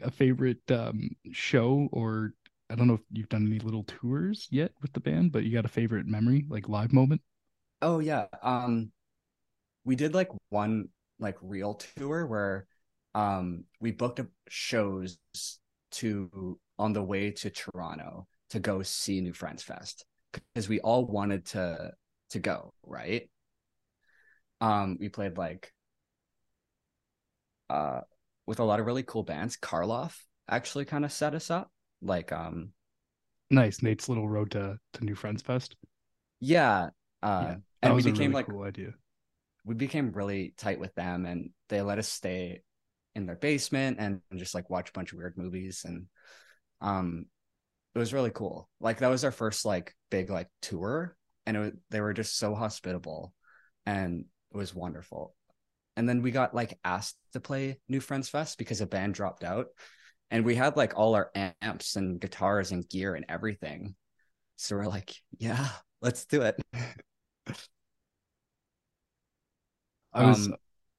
[0.07, 2.33] A, favorite um show or
[2.69, 5.51] I don't know if you've done any little tours yet with the band, but you
[5.53, 7.21] got a favorite memory, like live moment?
[7.81, 8.27] Oh yeah.
[8.41, 8.91] Um
[9.85, 10.89] we did like one
[11.19, 12.67] like real tour where
[13.15, 15.17] um we booked shows
[15.91, 21.05] to on the way to Toronto to go see New Friends Fest because we all
[21.05, 21.93] wanted to
[22.31, 23.29] to go, right?
[24.61, 25.73] Um we played like
[27.69, 28.01] uh
[28.47, 29.58] with a lot of really cool bands.
[29.58, 30.17] Karloff
[30.49, 31.71] actually kind of set us up.
[32.01, 32.71] Like um
[33.49, 35.75] Nice, Nate's little road to to New Friends Fest.
[36.39, 36.89] yeah,
[37.23, 38.93] uh Yeah, and we became really like cool idea.
[39.63, 42.62] we became really tight with them and they let us stay
[43.15, 46.05] in their basement and just like watch a bunch of weird movies and
[46.81, 47.25] um
[47.95, 51.60] it was really cool like that was our first like big like tour and it
[51.60, 53.34] was, they were just so hospitable
[53.86, 55.36] and it was wonderful
[55.95, 59.43] and then we got like asked to play new friends fest because a band dropped
[59.43, 59.67] out
[60.31, 61.31] and we had like all our
[61.62, 63.95] amps and guitars and gear and everything
[64.55, 65.67] so we're like yeah
[66.01, 66.55] let's do it
[70.13, 70.55] I was Um,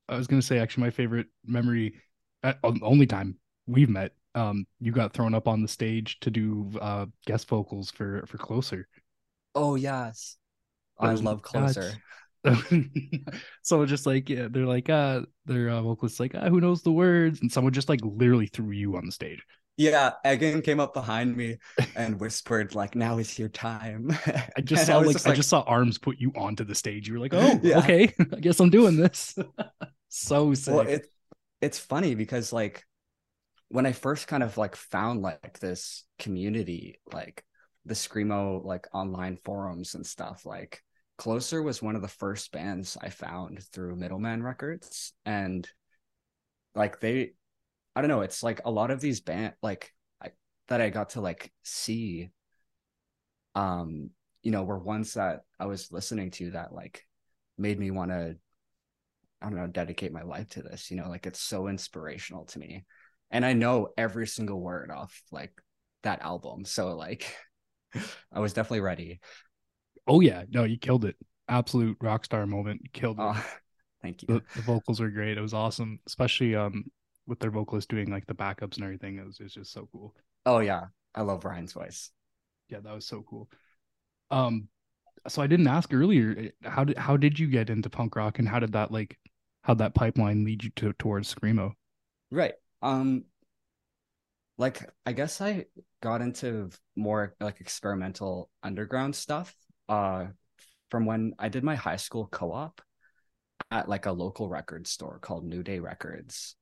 [0.09, 2.01] I was gonna say actually my favorite memory,
[2.43, 4.13] uh, only time we've met.
[4.35, 8.39] Um, you got thrown up on the stage to do uh guest vocals for for
[8.39, 8.87] Closer.
[9.55, 10.37] oh yes
[10.99, 11.97] i love closer nuts.
[13.63, 16.93] so just like yeah, they're like uh their uh, vocalist like ah, who knows the
[16.93, 19.43] words, and someone just like literally threw you on the stage.
[19.79, 21.59] Yeah, Egan came up behind me
[21.95, 24.11] and whispered, like, now is your time.
[24.57, 27.07] I just saw was like, just I just saw arms put you onto the stage.
[27.09, 27.79] You were like, oh, Yeah.
[27.81, 29.37] okay, I guess I'm doing this.
[30.09, 30.75] so sick.
[30.75, 31.07] well, it,
[31.61, 32.85] it's funny because like
[33.69, 37.45] when I first kind of like found like this community, like
[37.85, 40.83] the Screamo like online forums and stuff, like
[41.19, 45.13] Closer was one of the first bands I found through Middleman Records.
[45.25, 45.67] And
[46.75, 47.33] like they
[47.95, 50.31] I don't know, it's like a lot of these band like I,
[50.69, 52.31] that I got to like see
[53.55, 54.11] um
[54.43, 57.05] you know were ones that I was listening to that like
[57.57, 58.37] made me want to
[59.41, 62.59] I don't know dedicate my life to this you know like it's so inspirational to
[62.59, 62.85] me
[63.31, 65.53] and I know every single word off like
[66.03, 67.35] that album so like
[68.33, 69.21] I was definitely ready
[70.07, 71.17] oh yeah, no, you killed it.
[71.49, 72.81] Absolute rock star moment.
[72.85, 73.29] You killed it.
[73.29, 73.47] oh
[74.03, 75.39] thank you the, the vocals are great.
[75.39, 76.87] It was awesome, especially um
[77.27, 79.19] with their vocalist doing like the backups and everything.
[79.19, 80.15] It was, it was just so cool.
[80.47, 82.11] oh yeah I love Ryan's voice
[82.69, 83.49] Yeah, that was so cool.
[84.31, 84.69] Um,
[85.29, 86.37] so I didn't ask earlier.
[86.65, 89.19] eh, How did how did you get into punk rock, and how did that like
[89.63, 91.75] how that pipeline lead you to towards screamo?
[92.31, 92.55] Right.
[92.83, 93.25] Um
[94.59, 95.67] like I guess I
[96.01, 99.55] got into more like experimental underground stuff
[99.89, 100.27] uh
[100.91, 102.81] from when I did my high school co-op
[103.71, 106.57] at like a local record store called New Day Records.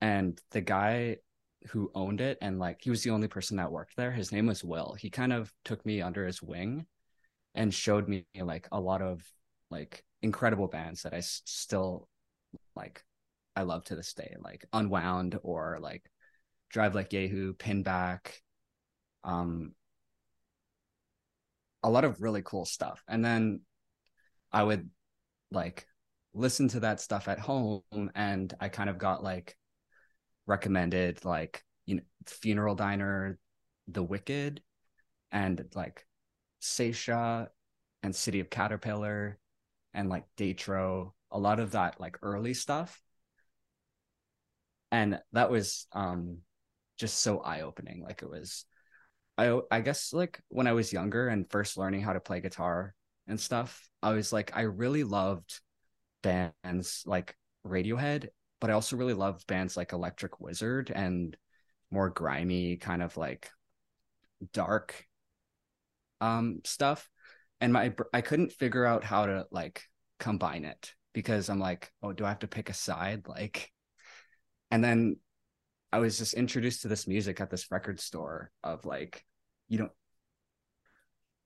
[0.00, 1.18] And the guy
[1.70, 4.46] who owned it and like he was the only person that worked there, his name
[4.46, 4.96] was Will.
[4.98, 6.86] He kind of took me under his wing
[7.54, 9.22] and showed me like a lot of
[9.70, 12.08] like incredible bands that I s- still
[12.74, 13.04] like
[13.56, 16.04] I love to this day, like Unwound or like
[16.70, 18.32] Drive Like Yahoo, Pinback,
[19.24, 19.72] um,
[21.86, 23.04] a lot of really cool stuff.
[23.06, 23.60] And then
[24.50, 24.90] I would
[25.52, 25.86] like
[26.34, 27.82] listen to that stuff at home,
[28.14, 29.56] and I kind of got like
[30.46, 33.38] recommended like you know Funeral Diner,
[33.86, 34.62] The Wicked,
[35.30, 36.04] and like
[36.60, 37.50] Saetia
[38.02, 39.38] and City of Caterpillar
[39.94, 43.00] and like Daïtro, a lot of that like early stuff.
[44.90, 46.38] And that was um
[46.98, 48.02] just so eye-opening.
[48.02, 48.64] Like it was
[49.38, 52.94] I I guess like when I was younger and first learning how to play guitar
[53.26, 55.60] and stuff, I was like I really loved
[56.22, 58.28] bands like Radiohead,
[58.60, 61.36] but I also really loved bands like Electric Wizard and
[61.90, 63.50] more grimy kind of like
[64.52, 65.06] dark
[66.20, 67.08] um stuff
[67.60, 69.82] and my I couldn't figure out how to like
[70.18, 73.26] combine it because I'm like, oh, do I have to pick a side?
[73.26, 73.72] Like,
[74.70, 75.16] and then
[75.96, 79.24] I was just introduced to this music at this record store of like,
[79.66, 79.92] you don't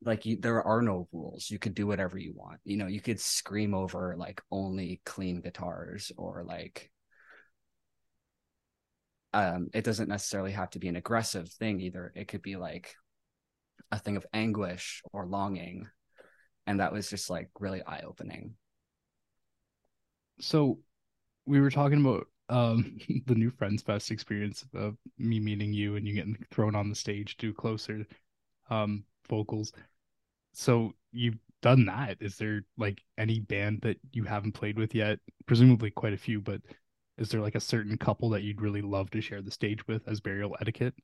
[0.02, 1.48] like you, there are no rules.
[1.48, 2.58] You could do whatever you want.
[2.64, 6.90] You know, you could scream over like only clean guitars or like
[9.32, 12.12] um it doesn't necessarily have to be an aggressive thing either.
[12.16, 12.96] It could be like
[13.92, 15.86] a thing of anguish or longing.
[16.66, 18.54] And that was just like really eye opening.
[20.40, 20.80] So
[21.46, 26.06] we were talking about um the New Friends Fest experience of me meeting you and
[26.06, 28.06] you getting thrown on the stage to do closer
[28.70, 29.72] um vocals.
[30.52, 32.18] So you've done that.
[32.20, 35.18] Is there like any band that you haven't played with yet?
[35.46, 36.60] Presumably quite a few, but
[37.18, 40.06] is there like a certain couple that you'd really love to share the stage with
[40.08, 40.94] as Burial Etiquette?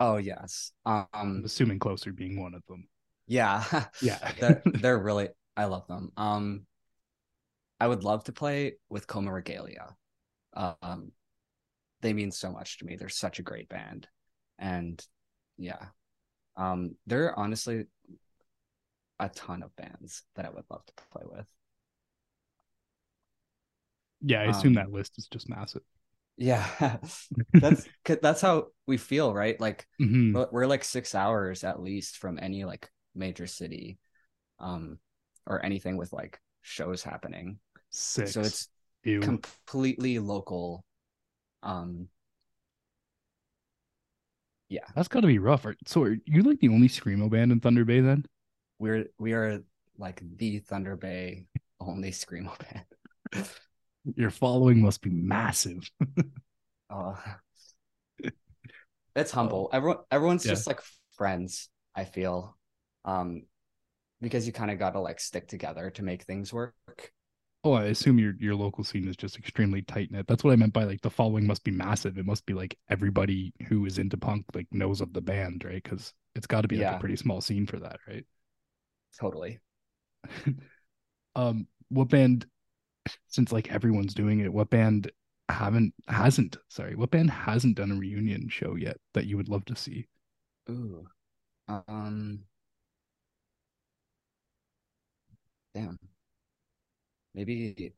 [0.00, 0.72] Oh yes.
[0.84, 2.88] Um I'm assuming closer being one of them.
[3.26, 3.64] yeah.
[4.00, 4.18] Yeah.
[4.40, 6.12] they're they're really I love them.
[6.16, 6.66] Um
[7.80, 9.96] I would love to play with Coma Regalia.
[10.54, 11.12] Um
[12.02, 12.96] they mean so much to me.
[12.96, 14.08] They're such a great band.
[14.58, 15.04] And
[15.58, 15.86] yeah.
[16.56, 17.86] Um there are honestly
[19.18, 21.46] a ton of bands that I would love to play with.
[24.20, 25.82] yeah, I assume Um, that list is just massive.
[26.36, 26.98] Yeah.
[27.60, 29.58] that's that's how we feel, right?
[29.60, 30.32] Like Mhm.
[30.32, 33.98] we're we're like 6 hours at least from any like major city
[34.58, 34.98] um
[35.46, 37.58] or anything with like shows happening.
[37.90, 38.34] Six.
[38.34, 38.68] So it's
[39.04, 39.20] Ew.
[39.20, 40.84] completely local.
[41.62, 42.08] Um,
[44.68, 45.66] yeah, That's got to be rough.
[45.86, 48.24] So are you like the only screamo band in Thunder Bay then?
[48.78, 49.62] we're we are
[49.98, 51.46] like the Thunder Bay
[51.80, 52.56] only screamo
[53.32, 53.48] band.
[54.16, 55.90] Your following must be massive.
[56.90, 57.14] Uh,
[59.14, 59.68] it's humble.
[59.72, 60.52] Everyone, everyone's Yeah.
[60.52, 60.80] just like
[61.16, 61.68] friends.
[61.94, 62.56] I feel,
[63.04, 63.42] um,
[64.22, 66.74] because you kind of got to like stick together to make things work.
[67.64, 70.26] Oh, I assume your your local scene is just extremely tight knit.
[70.26, 72.18] That's what I meant by like the following must be massive.
[72.18, 75.82] It must be like everybody who is into punk like knows of the band, right?
[75.82, 76.92] Because it's got to be like Yeah.
[76.92, 78.24] a pretty small scene for that, right?
[79.18, 79.60] Totally.
[81.36, 82.46] Um, what band?
[83.28, 85.12] Since like everyone's doing it, what band
[85.48, 86.58] haven't hasn't?
[86.68, 90.08] Sorry, what band hasn't done a reunion show yet that you would love to see?
[90.68, 91.06] Ooh.
[91.68, 92.44] Um.
[95.74, 95.98] Damn.
[97.34, 97.92] Maybe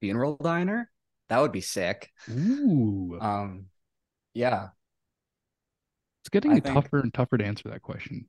[0.00, 0.90] funeral diner.
[1.28, 2.10] That would be sick.
[2.30, 3.66] Ooh, Um.
[4.34, 4.68] Yeah,
[6.20, 8.28] it's getting I think- tougher and tougher to answer that question.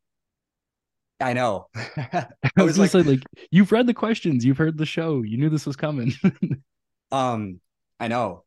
[1.20, 1.68] I know.
[1.76, 5.50] I I was like, like, you've read the questions, you've heard the show, you knew
[5.50, 6.14] this was coming.
[7.12, 7.60] um,
[8.00, 8.44] I know.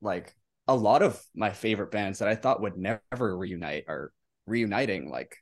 [0.00, 0.32] Like
[0.68, 4.12] a lot of my favorite bands that I thought would never reunite are
[4.46, 5.10] reuniting.
[5.10, 5.36] Like,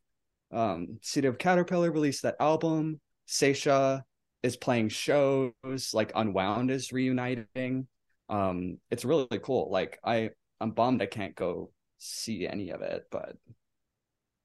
[0.52, 3.00] um, City of Caterpillar released that album.
[3.28, 4.04] Saetia
[4.42, 5.52] is playing shows.
[5.92, 7.86] Like Unwound is reuniting.
[8.28, 9.70] Um, it's really cool.
[9.70, 13.36] Like I, I'm bummed I can't go see any of it, but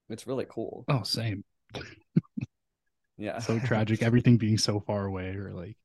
[0.10, 0.86] it's really cool.
[0.90, 1.44] oh, same.
[3.18, 4.02] Yeah, So tragic.
[4.04, 5.78] Everything being so far away, or like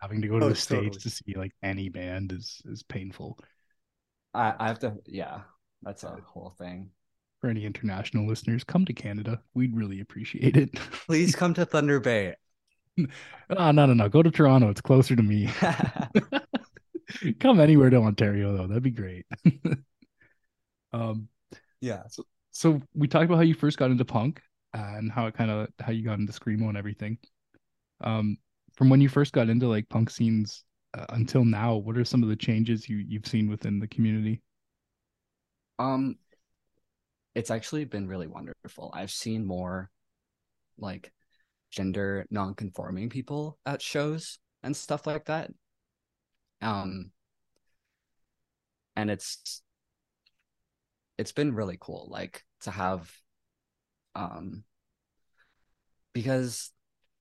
[0.00, 1.00] having to go to Oh, the stage totally.
[1.02, 3.38] to see like any band is is painful.
[4.32, 4.96] I, I have to.
[5.06, 5.42] Yeah,
[5.82, 6.90] that's a whole thing
[7.44, 9.38] for any international listeners, come to Canada.
[9.52, 10.74] We'd really appreciate it.
[11.06, 12.36] Please come to Thunder Bay.
[13.58, 14.08] Ah, no, no, no.
[14.08, 14.70] Go to Toronto.
[14.70, 15.50] It's closer to me.
[17.40, 18.68] come anywhere to Ontario though.
[18.68, 19.26] That'd be great.
[20.92, 21.28] um,
[21.80, 22.04] yeah.
[22.52, 24.40] so we talked about how you first got into punk
[24.72, 27.18] and how it kind of how you got into screamo and everything.
[28.00, 28.38] Um,
[28.74, 30.64] from when you first got into like punk scenes
[30.96, 34.40] uh, until now, what are some of the changes you you've seen within the community?
[35.78, 36.16] Um,
[37.34, 38.90] it's actually been really wonderful.
[38.94, 39.90] I've seen more
[40.78, 41.12] like
[41.70, 45.50] gender non-conforming people at shows and stuff like that.
[46.62, 47.10] Um,
[48.96, 49.62] and it's
[51.18, 53.10] it's been really cool, like to have,
[54.14, 54.64] um,
[56.12, 56.70] because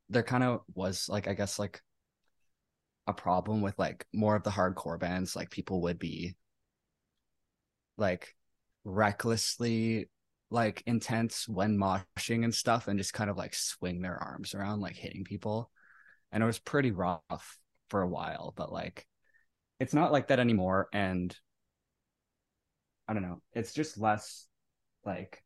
[0.09, 1.81] there kind of was like I guess like
[3.07, 6.35] a problem with like more of the hardcore bands, like people would be
[7.97, 8.35] like
[8.83, 10.09] recklessly
[10.49, 14.81] like intense when moshing and stuff and just kind of like swing their arms around
[14.81, 15.71] like hitting people.
[16.31, 17.57] And it was pretty rough
[17.89, 19.05] for a while but like
[19.79, 20.87] it's not like that anymore.
[20.93, 21.35] And
[23.07, 23.41] i don't know.
[23.53, 24.47] It's just less
[25.05, 25.43] like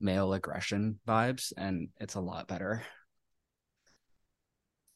[0.00, 2.82] male aggression vibes and it's a lot better.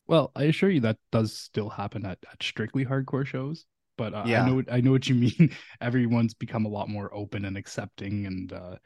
[0.06, 3.66] Well, I assure you that does still happen at, at strictly hardcore shows,
[4.03, 4.42] but uh, Yeah.
[4.42, 5.55] I know what- I know what you mean.
[5.80, 8.76] Everyone's become a lot more open and accepting, and uh,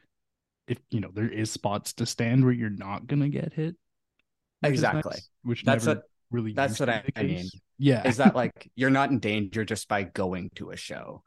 [0.69, 3.77] if you know there is spots to stand where you're not gonna get hit.
[4.61, 5.13] which Exactly.
[5.15, 6.53] nice, which That's never what- really.
[6.53, 7.37] that's what I- mean.
[7.37, 7.61] case.
[7.79, 11.23] Yeah, is that like you're not in danger just by going to a show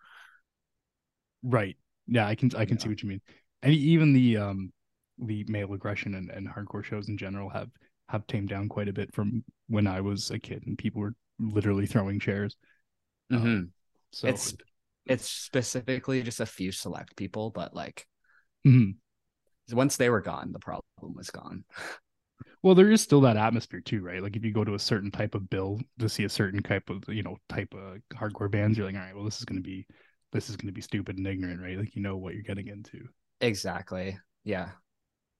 [1.43, 1.77] right?
[2.07, 3.21] Yeah, I can I can see what you mean.
[3.63, 4.71] And even the um
[5.19, 7.69] the male aggression and, and hardcore shows in general have
[8.09, 11.13] have tamed down quite a bit from when I was a kid and people were
[11.39, 12.55] literally throwing chairs.
[13.31, 13.69] Um, Mhm.
[14.11, 14.55] So it's
[15.05, 18.05] it's specifically just a few select people but like
[18.65, 18.99] Mhm.
[19.71, 20.83] once they were gone the problem
[21.15, 21.63] was gone
[22.63, 24.21] Well, there is still that atmosphere too, right?
[24.23, 26.89] Like if you go to a certain type of bill to see a certain type
[26.89, 29.59] of, you know, type of hardcore bands, you're like, all right, well, this is gonna
[29.61, 29.85] be
[30.31, 31.77] this is gonna be stupid and ignorant, right?
[31.77, 33.09] Like you know what you're getting into.
[33.41, 34.71] exactly yeah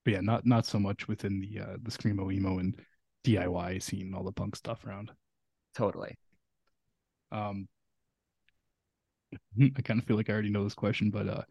[0.04, 2.78] But yeah, not not so much within the uh the screamo emo and
[3.24, 5.10] DIY scene all the punk stuff around.
[5.74, 6.16] totally
[7.32, 7.68] Um
[9.76, 11.42] I kind of feel like I already know this question, but uh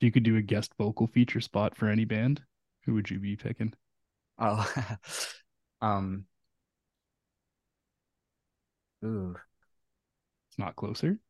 [0.00, 2.42] if you could do a guest vocal feature spot for any band,
[2.84, 3.74] who would you be picking?
[4.38, 4.96] oh
[5.82, 6.26] um
[9.04, 9.36] ooh
[10.50, 11.20] It's not closer.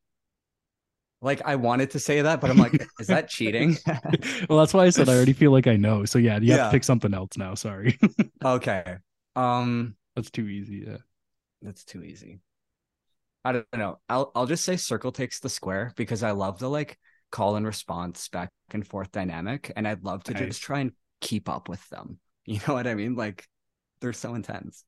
[1.20, 3.78] like i wanted to say that but i'm like is that cheating
[4.48, 6.04] well, that's why I said I already feel like I know.
[6.04, 6.68] So yeah, you have Yeah.
[6.68, 7.54] to pick something else now.
[7.54, 7.98] Sorry.
[8.44, 8.98] okay
[9.36, 10.84] um That's too easy.
[10.86, 10.98] Yeah.
[11.62, 12.40] that's too easy
[13.48, 16.68] i don't know i'll i'll just say circle takes the square because i love the
[16.70, 16.98] like
[17.30, 20.46] call and response back and forth dynamic and i'd love to Nice.
[20.48, 23.46] just try and keep up with them you know what i mean like
[24.00, 24.84] they're so intense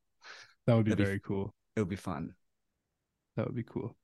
[0.67, 1.53] That would be That'd be- very cool.
[1.77, 2.35] it would be fun
[3.37, 3.97] That would be cool.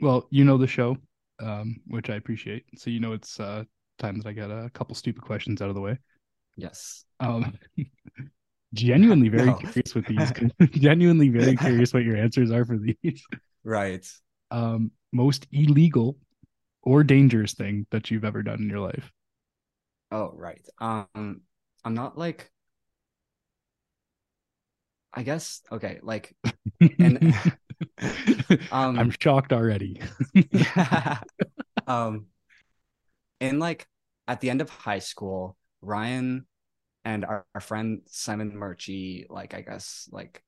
[0.00, 0.96] Well, you know the show,
[1.40, 2.64] um, which I appreciate.
[2.76, 3.64] So you know it's uh
[3.98, 5.98] time that I got a couple stupid questions out of the way.
[6.56, 7.58] yes Um
[8.74, 9.54] genuinely very No.
[9.54, 10.32] curious with these.
[10.72, 13.22] genuinely very curious what your answers are for these.
[13.64, 14.06] right
[14.50, 16.16] Um most illegal
[16.82, 19.12] or dangerous thing that you've ever done in your life.
[20.10, 20.66] Oh, right.
[20.78, 21.42] Um,
[21.84, 22.50] I'm not like
[25.14, 26.34] I guess okay, like
[26.98, 27.34] And-
[28.72, 30.00] um I'm shocked already.
[31.86, 32.26] um
[33.40, 33.86] in like
[34.28, 36.46] at the end of high school, Ryan
[37.04, 40.42] and our, our friend Simon Murchie, like I guess like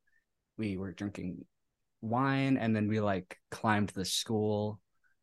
[0.57, 1.44] we were drinking
[2.00, 4.80] wine and then we like climbed the school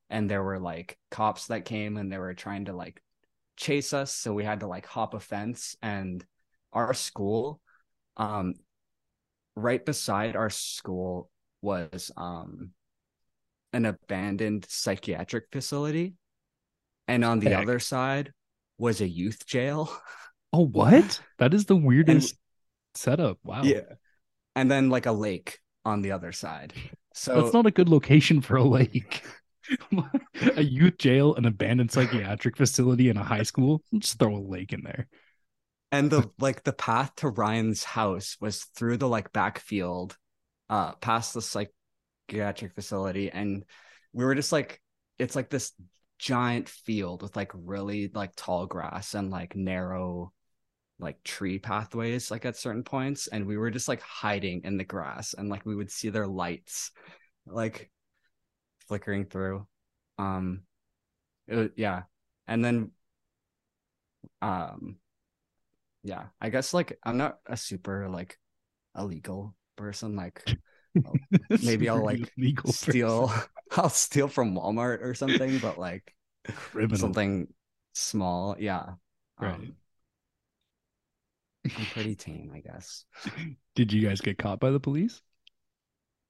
[0.09, 3.01] and there were like cops that came and they were trying to like
[3.55, 6.25] chase us so we had to like hop a fence and
[6.73, 7.61] our school
[8.17, 8.53] um
[9.55, 11.29] right beside our school
[11.61, 12.71] was um
[13.73, 16.15] an abandoned psychiatric facility
[17.07, 17.63] and on the Heck.
[17.63, 18.33] other side
[18.77, 19.91] was a youth jail
[20.53, 21.21] oh, what?
[21.39, 22.35] That is the weirdest
[22.95, 23.39] setup.
[23.43, 23.63] Wow.
[23.63, 23.81] Yeah.
[24.55, 26.73] And then like a lake on the other side
[27.13, 29.23] so That's not a good location for a lake.
[30.55, 33.83] a youth jail, an abandoned psychiatric facility, and a high school.
[33.97, 35.07] Just throw a lake in there.
[35.91, 40.17] and the like the path to Ryan's house was through the like backfield,
[40.69, 43.65] uh, past the psychiatric facility, and
[44.13, 44.81] we were just like,
[45.19, 45.73] it's like this
[46.17, 50.31] giant field with like really like tall grass and like narrow
[51.01, 54.83] like tree pathways like at certain points and we were just like hiding in the
[54.83, 56.91] grass and like we would see their lights
[57.45, 57.89] like
[58.87, 59.65] flickering through
[60.17, 60.61] um
[61.47, 62.03] it was, yeah
[62.47, 62.91] and then
[64.41, 64.97] um
[66.03, 68.37] yeah i guess like i'm not a super like
[68.97, 70.43] illegal person like
[71.61, 72.31] maybe i'll like
[72.65, 73.31] steal
[73.77, 76.13] i'll steal from walmart or something but like
[76.55, 76.99] criminal.
[76.99, 77.47] something
[77.93, 78.93] small yeah
[79.39, 79.53] Right.
[79.53, 79.75] um,
[81.65, 83.05] i'm pretty tame i guess
[83.75, 85.21] Did you guys get caught by the police?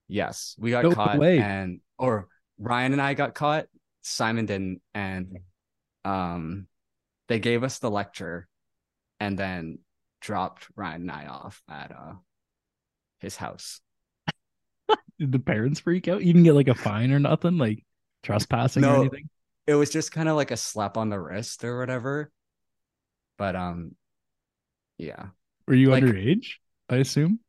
[0.07, 1.39] yes we got No caught way.
[1.39, 2.27] and or
[2.59, 3.65] ryan and i got caught
[4.01, 5.37] simon didn't and
[6.05, 6.67] um
[7.27, 8.47] they gave us the lecture
[9.19, 9.79] and then
[10.19, 12.13] dropped ryan and i off at uh
[13.19, 13.79] his house
[15.19, 16.23] Did the parents freak out?
[16.23, 17.85] You didn't get like a fine or nothing, like
[18.23, 19.01] trespassing or No.
[19.01, 19.29] anything?
[19.67, 22.31] it was just kind of like a slap on the wrist or whatever
[23.37, 23.95] but um
[25.01, 25.27] yeah
[25.67, 26.47] Were you Like- underage?
[26.89, 27.39] I assume.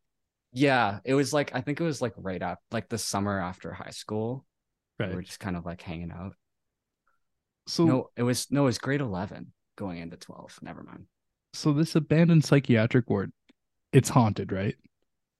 [0.52, 3.72] yeah it was like i think it was like right up like the summer after
[3.72, 4.44] high school
[4.98, 5.08] Right.
[5.10, 6.34] we were just kind of like hanging out
[7.66, 11.06] So no it was no it was grade 11 going into 12 never mind
[11.54, 13.30] so this abandoned psychiatric ward,
[13.92, 14.74] it's haunted, right?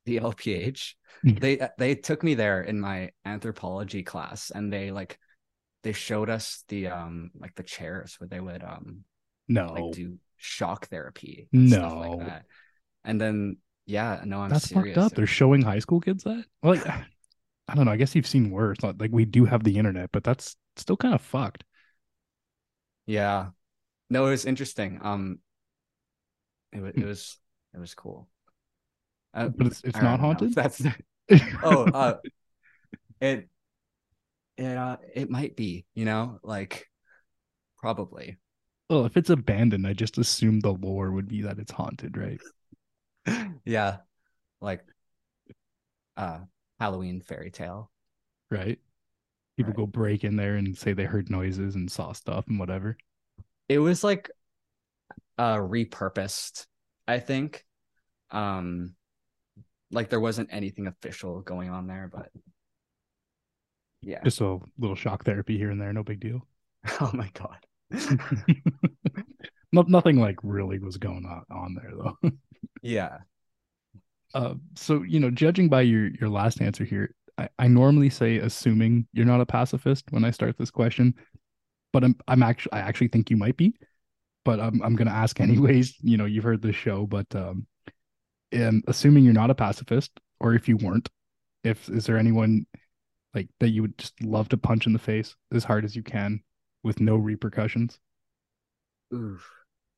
[0.04, 0.94] the LPH
[1.24, 5.18] they they took me there in my anthropology class and they like
[5.84, 9.04] they showed us the um like the chairs where they would um
[9.48, 9.72] No.
[9.72, 12.18] like do shock therapy and stuff like No.
[12.18, 12.46] that
[13.04, 15.14] and then yeah no i'm That's serious fucked up.
[15.14, 16.44] They're showing high school kids that?
[16.62, 16.86] Like
[17.68, 17.92] I don't know.
[17.92, 18.78] I guess you've seen worse.
[18.82, 21.64] Like we do have the internet, but that's still kind of fucked.
[23.06, 23.50] Yeah.
[24.10, 25.00] No, it was interesting.
[25.02, 25.40] Um
[26.72, 27.02] it was Hmm.
[27.02, 27.38] it was
[27.74, 28.28] it was cool.
[29.34, 30.54] Uh, But it's it's not haunted.
[30.54, 30.82] That's
[31.62, 32.18] oh uh
[33.20, 33.48] it
[34.56, 36.88] it uh it might be, you know, like
[37.78, 38.38] probably.
[38.92, 42.38] Well, if it's abandoned, I just assume the lore would be that it's haunted, right?
[43.64, 43.98] yeah.
[44.60, 44.82] Like
[46.18, 46.40] uh
[46.78, 47.90] Halloween fairy tale.
[48.50, 48.78] Right.
[49.56, 49.76] People Right.
[49.78, 52.98] go break in there and say they heard noises and saw stuff and whatever.
[53.70, 54.30] It was like
[55.38, 56.66] uh repurposed,
[57.08, 57.64] I think.
[58.30, 58.94] Um
[59.90, 62.30] like there wasn't anything official going on there, but
[64.02, 64.22] yeah.
[64.22, 66.46] Just a little shock therapy here and there, no big deal.
[67.00, 67.56] Oh my god.
[69.72, 72.30] no, nothing like really was going on on there though.
[72.82, 73.18] yeah.
[74.34, 78.38] Uh, so you know, judging by your your last answer here, I, I normally say
[78.38, 81.14] assuming you're not a pacifist when I start this question,
[81.92, 83.74] but I'm I'm actually I actually think you might be,
[84.44, 85.96] but I'm I'm gonna ask anyways.
[86.02, 87.66] You know, you've heard this show, but um,
[88.50, 91.08] and assuming you're not a pacifist, or if you weren't,
[91.64, 92.66] if is there anyone
[93.34, 96.02] like that you would just love to punch in the face as hard as you
[96.02, 96.42] can
[96.82, 97.98] with no repercussions?
[99.12, 99.48] Oof.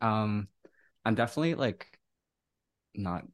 [0.00, 0.48] Um,
[1.04, 1.86] I'm definitely like
[2.94, 3.24] not.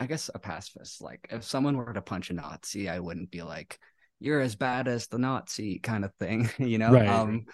[0.00, 1.02] I guess a pacifist.
[1.02, 3.78] Like, if someone were to punch a Nazi, I wouldn't be like,
[4.20, 6.92] "You're as bad as the Nazi" kind of thing, you know.
[6.92, 7.46] Right, um,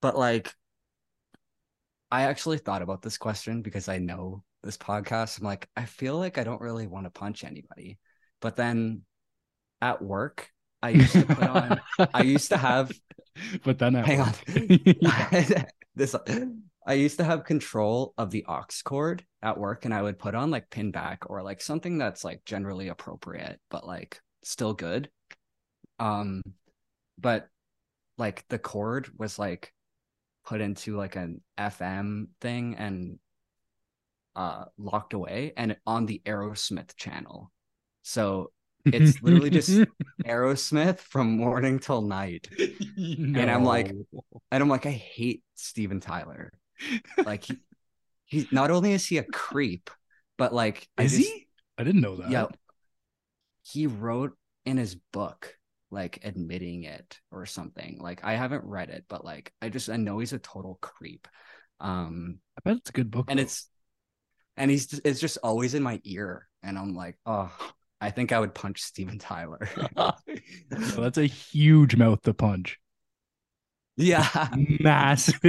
[0.00, 0.52] but like,
[2.10, 5.38] I actually thought about this question because I know this podcast.
[5.38, 7.98] I'm like, I feel like I don't really want to punch anybody,
[8.40, 9.02] but then
[9.80, 10.50] at work,
[10.82, 11.80] I used to put on.
[12.14, 12.92] I used to have
[13.64, 14.32] but then Hang on.
[15.94, 16.14] this
[16.86, 20.34] I used to have control of the aux cord at work and I would put
[20.34, 25.10] on like Pinback or like something that's like generally appropriate but like still good.
[25.98, 26.42] Um
[27.18, 27.48] but
[28.18, 29.72] like the cord was like
[30.44, 33.18] put into like an FM thing and
[34.36, 37.50] uh locked away and on the Aerosmith channel.
[38.02, 38.52] So
[38.86, 39.70] it's literally just
[40.24, 42.48] Aerosmith from morning till night.
[42.96, 46.52] And I'm like, And I'm like, I hate Steven Tyler.
[47.24, 47.56] Like he,
[48.26, 49.90] he's not only is he a creep,
[50.38, 51.46] but like I is just- he?
[51.78, 52.30] I didn't know that.
[52.30, 52.46] Yeah.
[53.62, 55.54] He wrote in his book,
[55.90, 57.98] like admitting it or something.
[58.00, 61.28] Like I haven't read it, but like I just I know he's a total creep.
[61.80, 63.26] Um I bet it's a good book.
[63.28, 63.42] and though.
[63.42, 63.68] it's
[64.56, 66.48] and he's it's just always in my ear.
[66.62, 67.52] And I'm like, oh,
[68.00, 69.68] I think I would punch Steven Tyler.
[69.96, 70.16] Well,
[70.98, 72.78] that's a huge mouth to punch.
[73.96, 74.48] yeah.
[74.80, 75.40] Massive.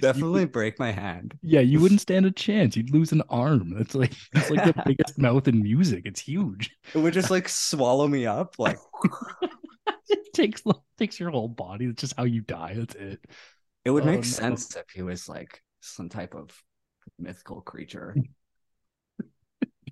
[0.00, 1.38] Definitely break my hand.
[1.42, 2.76] yeah, you wouldn't stand a chance.
[2.76, 3.74] You'd lose an arm.
[3.76, 6.02] That's like that's like the biggest mouth in music.
[6.04, 6.70] It's huge.
[6.94, 8.58] It would just like swallow me up.
[8.58, 8.78] Like
[10.08, 10.62] it takes
[10.98, 11.86] takes your whole body.
[11.86, 12.74] That's just how you die.
[12.76, 13.24] That's it.
[13.84, 14.22] It would Oh, make no.
[14.22, 16.50] sense if he was like some type of
[17.18, 18.14] mythical creature.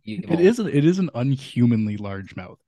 [0.09, 2.59] It is an, it is an unhumanly large mouth.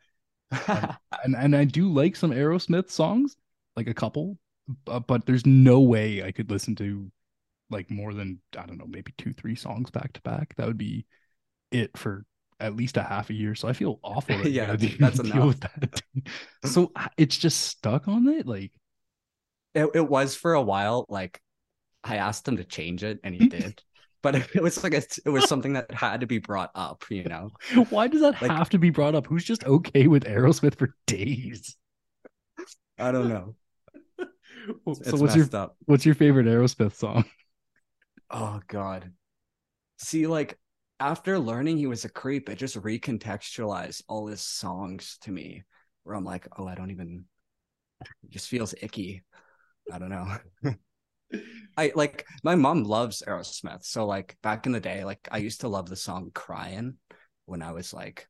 [0.68, 3.36] Um, and and I do like some Aerosmith songs,
[3.76, 4.38] like a couple,
[4.84, 7.11] but, but there's no way I could listen to
[7.70, 10.55] like more than I don't know, maybe two, three songs back to back.
[10.57, 11.07] That would be
[11.70, 12.24] it for
[12.59, 13.55] at least a half a year.
[13.55, 14.36] So I feel awful.
[14.43, 15.47] That Yeah, deal, that's deal enough.
[15.47, 16.03] with that.
[16.64, 18.47] so it's just stuck on it.
[18.47, 18.72] Like
[19.74, 21.07] it, it was for a while.
[21.09, 21.41] Like
[22.05, 23.49] I asked him to change it and he hmm.
[23.49, 23.82] did.
[24.23, 27.25] But it was like a, it was something that had to be brought up, you
[27.25, 27.51] know.
[27.91, 29.27] Why does that Like- have to be brought up?
[29.27, 31.77] Who's just okay with Aerosmith for days?
[32.99, 33.55] I don't know.
[34.93, 35.77] so what's your messed up.
[35.87, 37.25] what's your favorite Aerosmith song?
[38.31, 39.11] Oh god.
[39.99, 40.59] See, like
[40.99, 45.64] after learning he was a creep, it just recontextualized all his songs to me.
[46.05, 47.25] Where I'm like, oh, I don't even.
[48.03, 49.23] It just feels icky.
[49.93, 50.37] I don't know.
[51.76, 55.61] I like my mom loves Aerosmith, so like back in the day, like I used
[55.62, 56.97] to love the song "Crying"
[57.47, 58.28] when I was like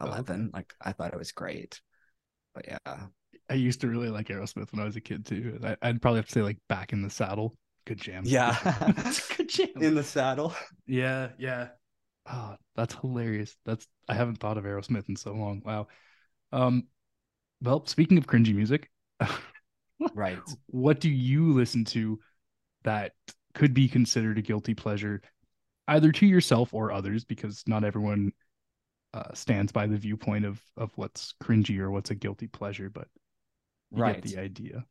[0.00, 0.50] Oh, eleven.
[0.52, 1.80] Like I thought it was great,
[2.54, 3.06] but yeah,
[3.50, 5.58] I used to really like Aerosmith when I was a kid too.
[5.62, 7.56] I, I'd probably have to say like Back in the Saddle.
[7.86, 8.22] Good jam.
[8.26, 8.56] Yeah.
[8.98, 9.68] It's a good jam.
[9.80, 10.54] in the saddle.
[10.86, 11.68] Yeah, yeah.
[12.30, 13.56] Oh, that's hilarious.
[13.64, 15.62] That's I haven't thought of Aerosmith in so long.
[15.64, 15.88] Wow.
[16.52, 16.88] Um,
[17.62, 18.90] well, speaking of cringy music,
[20.14, 20.54] Right.
[20.66, 22.18] what do you listen to
[22.84, 23.12] that
[23.54, 25.22] could be considered a guilty pleasure,
[25.88, 27.24] either to yourself or others?
[27.24, 28.32] Because not everyone
[29.14, 33.08] uh, stands by the viewpoint of of what's cringy or what's a guilty pleasure, but
[33.94, 34.14] you Right.
[34.14, 34.84] get the idea.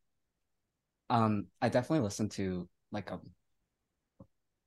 [1.10, 3.20] Um, I definitely listen to like a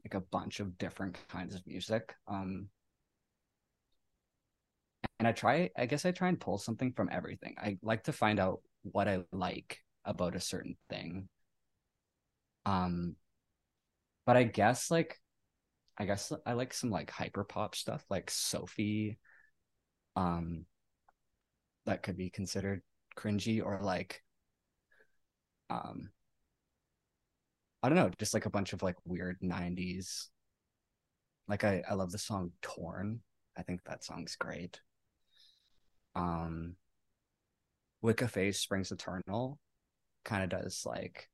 [0.04, 2.14] like a bunch of different kinds of music.
[2.26, 2.68] Um,
[5.18, 7.54] and I try, I guess I try and pull something from everything.
[7.58, 11.28] I like to find out what I like about a certain thing.
[12.66, 13.16] Um,
[14.26, 15.18] but I guess like,
[15.98, 19.18] I guess I like some like hyper pop stuff, like Sophie.
[20.16, 20.66] Um,
[21.86, 22.82] that could be considered
[23.16, 24.22] cringy or like,
[25.68, 26.10] um,
[27.82, 30.28] I don't know, just like a bunch of like weird 90s.
[31.48, 33.20] Like I I love the song Torn.
[33.56, 34.80] I think that song's great.
[36.14, 36.76] Um
[38.02, 39.58] Wicca Phase Springs Eternal
[40.24, 41.28] kind of does like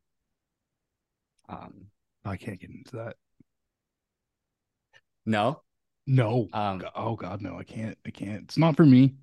[1.49, 1.87] um
[2.25, 3.17] I can't get into that.
[5.25, 5.63] no.
[6.07, 6.49] No.
[6.53, 7.99] Um oh God, no, I can't.
[8.07, 8.45] I can't.
[8.45, 9.15] It's not for me.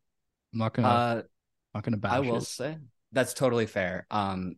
[0.54, 0.88] I'm not gonna.
[0.88, 1.22] uh
[1.74, 2.44] not gonna bash I will it.
[2.44, 2.78] say
[3.12, 4.06] that's totally fair.
[4.12, 4.56] Um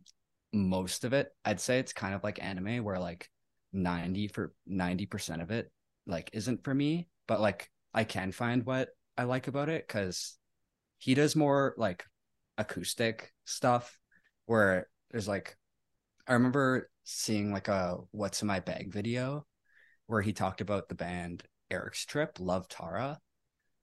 [0.52, 3.28] most of it, I'd say it's kind of like anime where like
[3.72, 5.70] 90 for 90% of it
[6.06, 8.88] like isn't for me, but like I can find what
[9.18, 10.36] I like about it cuz
[10.98, 12.04] he does more like
[12.58, 13.98] acoustic stuff
[14.46, 15.56] where there's like
[16.28, 19.46] I remember seeing like a what's in my bag video
[20.08, 23.18] where he talked about the band Eric's Trip, Love Tara.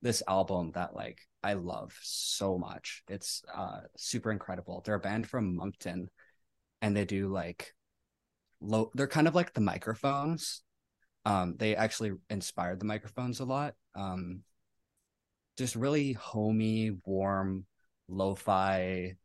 [0.04, 3.02] This album that like I love so much.
[3.10, 4.84] It's uh super incredible.
[4.86, 6.12] They're a band from Moncton
[6.84, 7.74] and they do like
[8.62, 10.62] low they're kind of like the microphones.
[11.26, 13.74] Um they actually inspired the microphones a lot.
[13.96, 14.42] Um
[15.58, 17.66] just really homey, warm,
[18.08, 19.16] lo-fi,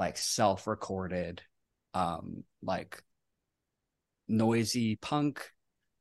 [0.00, 1.42] like self-recorded,
[1.92, 3.02] um, like
[4.26, 5.46] noisy punk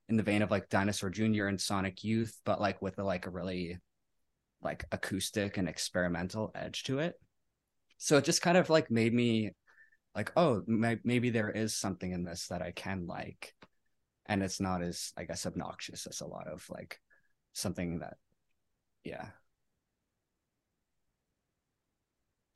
[0.08, 1.48] in the vein of like Dinosaur Jr.
[1.48, 3.78] and Sonic Youth, but like with a like a really
[4.62, 7.16] like acoustic and experimental edge to it.
[7.98, 9.52] So it just kind of like made me
[10.16, 13.54] like, oh, may- maybe there is something in this that I can like,
[14.28, 17.02] and it's not as I guess obnoxious as a lot of like
[17.52, 18.16] something that,
[19.04, 19.26] yeah,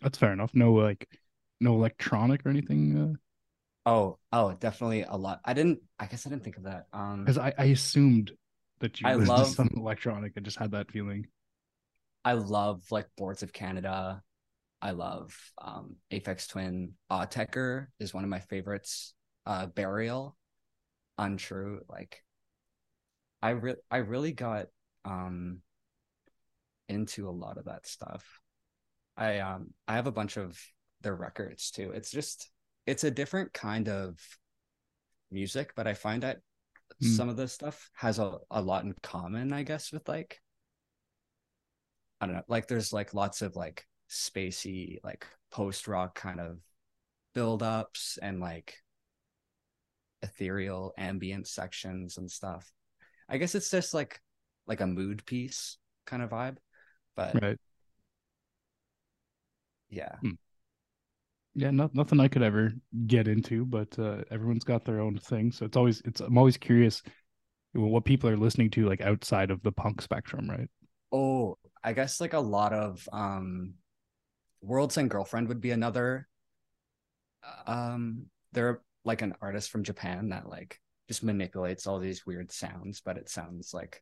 [0.04, 0.52] That's fair enough.
[0.54, 1.08] No like,
[1.64, 3.18] no electronic or anything.
[3.86, 5.41] Oh, oh, definitely a lot.
[5.43, 5.80] I didn't.
[5.99, 6.86] I guess I didn't think of that.
[6.93, 8.32] Um, Because I, I assumed
[8.80, 10.34] that you I listened love- some electronic.
[10.38, 11.26] I just had that feeling.
[12.26, 14.22] I love like Boards of Canada.
[14.82, 16.93] I love um Aphex Twin.
[17.11, 19.14] Autechre is one of my favorites.
[19.45, 20.38] Uh, Burial,
[21.18, 21.82] Untrue.
[21.89, 22.24] Like,
[23.41, 24.68] I re- I really got
[25.03, 25.59] um
[26.88, 28.24] into a lot of that stuff.
[29.18, 30.57] I um I have a bunch of
[31.04, 31.91] their records too.
[31.91, 32.49] It's just
[32.86, 34.18] it's a different kind of
[35.32, 36.39] music, but I find that
[37.01, 37.20] Hmm.
[37.20, 40.41] some of the stuff has a, a lot in common, I guess, with like
[42.22, 46.58] I don't know, like there's like lots of like spacey, like post rock kind of
[47.34, 48.78] build ups and like
[50.22, 52.72] ethereal ambient sections and stuff.
[53.30, 54.22] I guess it's just like
[54.68, 56.58] like a mood piece kind of vibe.
[57.16, 57.58] But Right.
[59.89, 60.18] yeah.
[61.56, 61.72] Yeah.
[61.72, 62.74] No, nothing I could ever
[63.08, 65.51] get into, but uh, everyone's got their own thing.
[65.51, 66.20] So it's always it's.
[66.20, 67.04] I'm always curious
[67.74, 70.70] what people are listening to like outside of the punk spectrum, right?
[71.12, 73.74] Oh, I guess like a lot of um
[74.62, 76.28] World's End Girlfriend would be another
[77.68, 83.01] um they're like an artist from Japan that like just manipulates all these weird sounds,
[83.01, 84.01] but it sounds like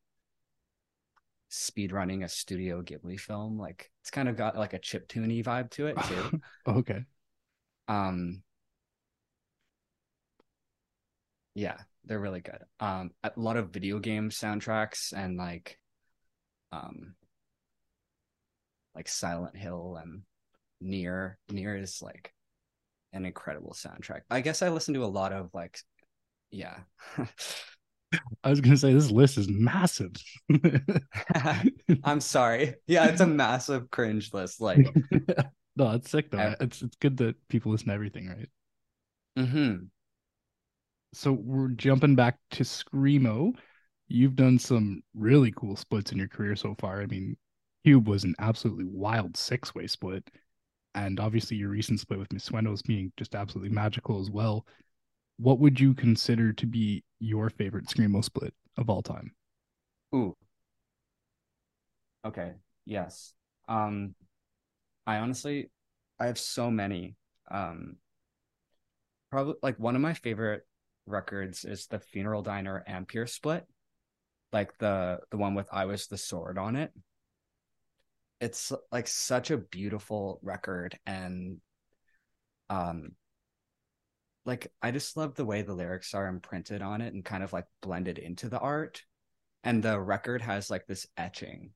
[1.50, 3.58] speed running a Studio Ghibli film.
[3.58, 6.42] Like it's kind of got like a chip tuney vibe to it too.
[6.68, 7.06] okay.
[7.88, 8.44] Um
[11.56, 12.60] yeah, they're really good.
[12.80, 15.78] Um, a lot of video game soundtracks and like,
[16.72, 17.16] um,
[18.96, 20.22] like Silent Hill and
[20.84, 21.36] NieR.
[21.52, 22.34] NieR is like
[23.14, 24.22] an incredible soundtrack.
[24.30, 25.78] I guess I listen to a lot of like,
[26.52, 26.80] yeah.
[28.44, 30.12] I was gonna say this list is massive.
[32.04, 32.76] I'm sorry.
[32.86, 34.60] Yeah, it's a massive cringe list.
[34.60, 34.94] Like,
[35.76, 36.56] no, it's sick though.
[36.60, 38.50] It's it's good that people listen to everything, right?
[39.36, 39.92] mhm.
[41.14, 43.54] So we're jumping back to Screamo.
[44.08, 47.02] You've done some really cool splits in your career so far.
[47.02, 47.38] I mean,
[47.84, 50.30] Cube was an absolutely wild six-way split,
[50.96, 54.66] and obviously your recent split with Miss Sueños being just absolutely magical as well.
[55.38, 59.34] What would you consider to be your favorite Screamo split of all time?
[60.16, 60.36] Ooh.
[62.26, 62.54] Okay.
[62.86, 63.34] Yes.
[63.68, 64.16] Um,
[65.12, 65.70] I honestly,
[66.20, 67.16] I have so many.
[67.50, 67.98] Um,
[69.30, 70.66] probably like one of my favorite
[71.06, 73.66] records is the Funeral Diner Ampere split,
[74.54, 76.92] like the the one with I Was the Sword on it.
[78.40, 81.58] It's like such a beautiful record and
[82.70, 83.12] um
[84.46, 87.52] like I just love the way the lyrics are imprinted on it and kind of
[87.52, 89.04] like blended into the art.
[89.64, 91.72] And the record has like this etching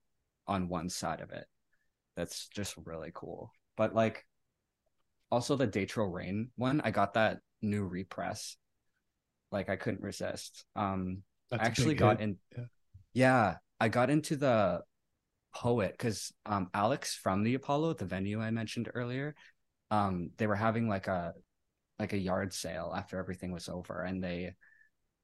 [0.47, 1.45] on one side of it.
[2.15, 3.51] That's just really cool.
[3.77, 4.25] But like
[5.31, 8.57] also the Daïtro Raein one, I got that new repress.
[9.51, 10.65] Like I couldn't resist.
[10.75, 12.21] Um That's I actually got hit.
[12.21, 12.65] in Yeah.
[13.13, 14.81] yeah, I got into the
[15.53, 19.35] poet because um Alex from the Apollo, the venue I mentioned earlier,
[19.91, 21.33] um, they were having like a
[21.99, 24.55] like a yard sale after everything was over and they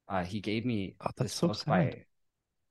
[0.08, 1.66] uh he gave me Oh, that's this so book sad.
[1.66, 2.04] by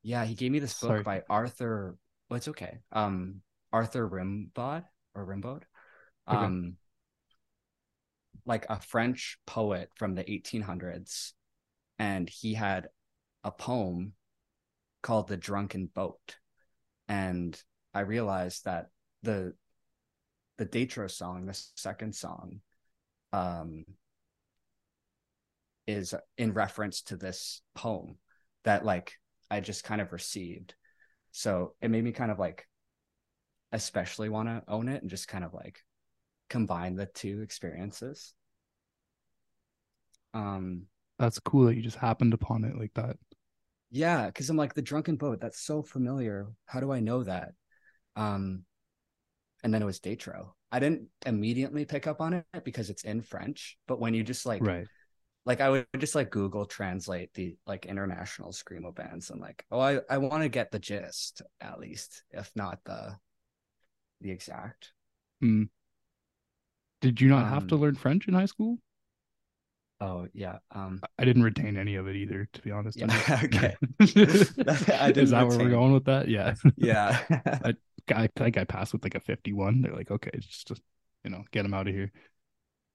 [0.03, 1.03] yeah, he gave me this Sorry.
[1.03, 1.97] book by Arthur
[2.29, 2.79] well, it's okay.
[2.91, 3.41] Um
[3.71, 4.83] Arthur Rimbaud
[5.15, 5.63] or Rimbaud.
[6.27, 6.37] Okay.
[6.37, 6.77] Um
[8.45, 11.33] like a French poet from the 1800s
[11.99, 12.87] and he had
[13.43, 14.13] a poem
[15.03, 16.37] called The Drunken Boat.
[17.07, 17.59] And
[17.93, 18.87] I realized that
[19.23, 19.53] the
[20.57, 22.61] the Daïtro song, the second song,
[23.33, 23.85] um
[25.87, 28.17] is in reference to this poem
[28.63, 29.13] that like
[29.49, 30.75] I just kind of received.
[31.31, 32.67] So it made me kind of like
[33.71, 35.83] especially want to own it and just kind of like
[36.49, 38.33] combine the two experiences.
[40.33, 40.87] Um
[41.19, 43.17] That's cool that you just happened upon it like that.
[43.89, 46.47] yeah, because I'm like the drunken boat, that's so familiar.
[46.65, 47.53] How do I know that?
[48.15, 48.65] Um
[49.63, 50.51] and then it was Daïtro.
[50.71, 54.45] I didn't immediately pick up on it because it's in French, but when you just
[54.45, 54.87] like right.
[55.45, 59.79] like I would just like Google translate the like international screamo bands and like, oh,
[59.79, 63.17] I I want to get the gist at least, if not the
[64.21, 64.93] the exact.
[67.01, 68.79] Did you not have to Um, learn French in high school?
[69.99, 73.01] Oh yeah, um, I didn't retain any of it either, to be honest.
[73.01, 76.27] yeah, okay, I Is that that where we're going with that?
[76.27, 76.55] Yeah.
[76.77, 77.19] yeah,
[78.13, 79.81] I think I passed with like a 51.
[79.81, 80.81] They're like, okay, just, just
[81.23, 82.11] you know, get them out of here.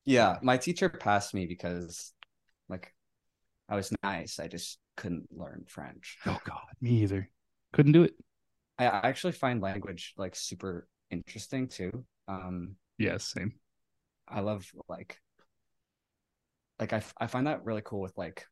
[0.04, 0.38] yeah.
[0.42, 2.12] My teacher passed me because
[2.68, 2.94] like
[3.68, 4.40] I was nice.
[4.40, 6.18] I just couldn't learn French.
[6.26, 7.30] Oh God, me either.
[7.72, 8.14] Couldn't do it.
[8.78, 12.04] I I actually find language like super interesting too.
[12.28, 13.52] Um, Yes, same.
[14.28, 15.20] I love like
[16.80, 18.46] like I, f- I find that really cool with like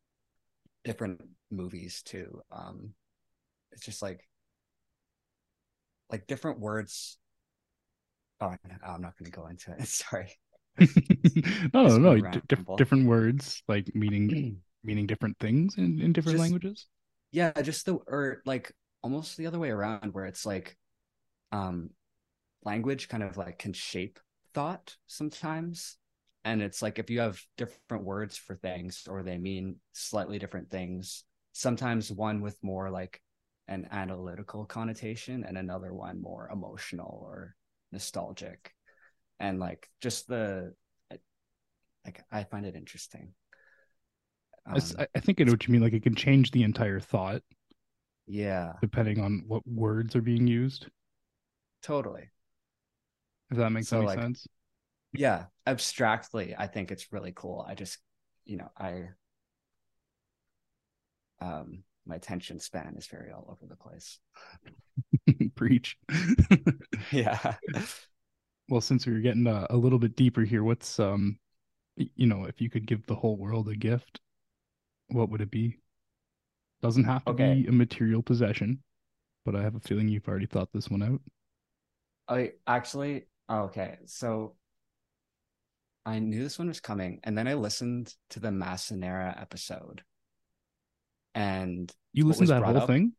[0.83, 2.41] different movies too.
[2.51, 2.93] Um
[3.71, 4.27] it's just like
[6.11, 7.17] like different words.
[8.41, 8.53] Oh,
[8.85, 9.87] I'm not going to go into it.
[9.87, 10.31] Sorry.
[11.73, 12.19] no, no, no.
[12.19, 12.75] gonna di- diff- ramble.
[12.77, 16.87] different words like meaning meaning different things in, in different Just- languages.
[17.31, 20.77] yeah, just the or like almost the other way around where it's like
[21.51, 21.89] um
[22.65, 24.19] language kind of like can shape
[24.53, 25.97] thought sometimes.
[26.43, 30.69] And it's like if you have different words for things or they mean slightly different
[30.69, 33.21] things, sometimes one with more like
[33.67, 37.55] an analytical connotation and another one more emotional or
[37.91, 38.73] nostalgic.
[39.39, 40.73] And like just the
[42.05, 43.33] like I find it interesting.
[44.67, 45.81] Um, I, I think I know what you mean.
[45.81, 47.41] Like it can change the entire thought
[48.27, 50.87] yeah, depending on what words are being used.
[51.81, 52.29] totally.
[53.49, 54.47] If that makes So, any like, sense.
[55.15, 57.99] yeah abstractly i think it's really cool i just
[58.45, 59.09] you know i
[61.41, 64.19] um my attention span is very all over the place
[65.55, 65.97] Preach.
[67.11, 67.57] yeah
[68.69, 71.37] well, since we were getting uh, a little bit deeper here, what's um,
[71.97, 74.19] you know, if you could give the whole world a gift,
[75.09, 75.79] what would it be?
[76.81, 77.33] Doesn't have to Okay.
[77.33, 78.81] be a material possession,
[79.45, 81.21] but I have a feeling you've already thought this one out.
[82.27, 84.55] i actually okay so
[86.05, 90.03] i knew this one was coming and then i listened to the Massanera episode
[91.35, 93.13] And You listened to that whole up- thing?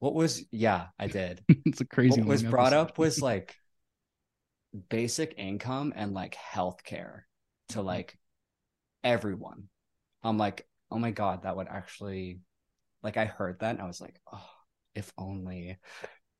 [0.00, 1.42] what was yeah, I did.
[1.48, 2.20] it's a crazy.
[2.20, 3.56] what was long brought up was like
[4.88, 7.22] basic income and like healthcare
[7.70, 7.86] to Mm-hmm.
[7.86, 8.18] like
[9.04, 9.68] everyone.
[10.22, 12.40] I'm like, oh my god, that would actually
[13.02, 14.50] like I heard that and I was like, oh,
[14.94, 15.78] if only,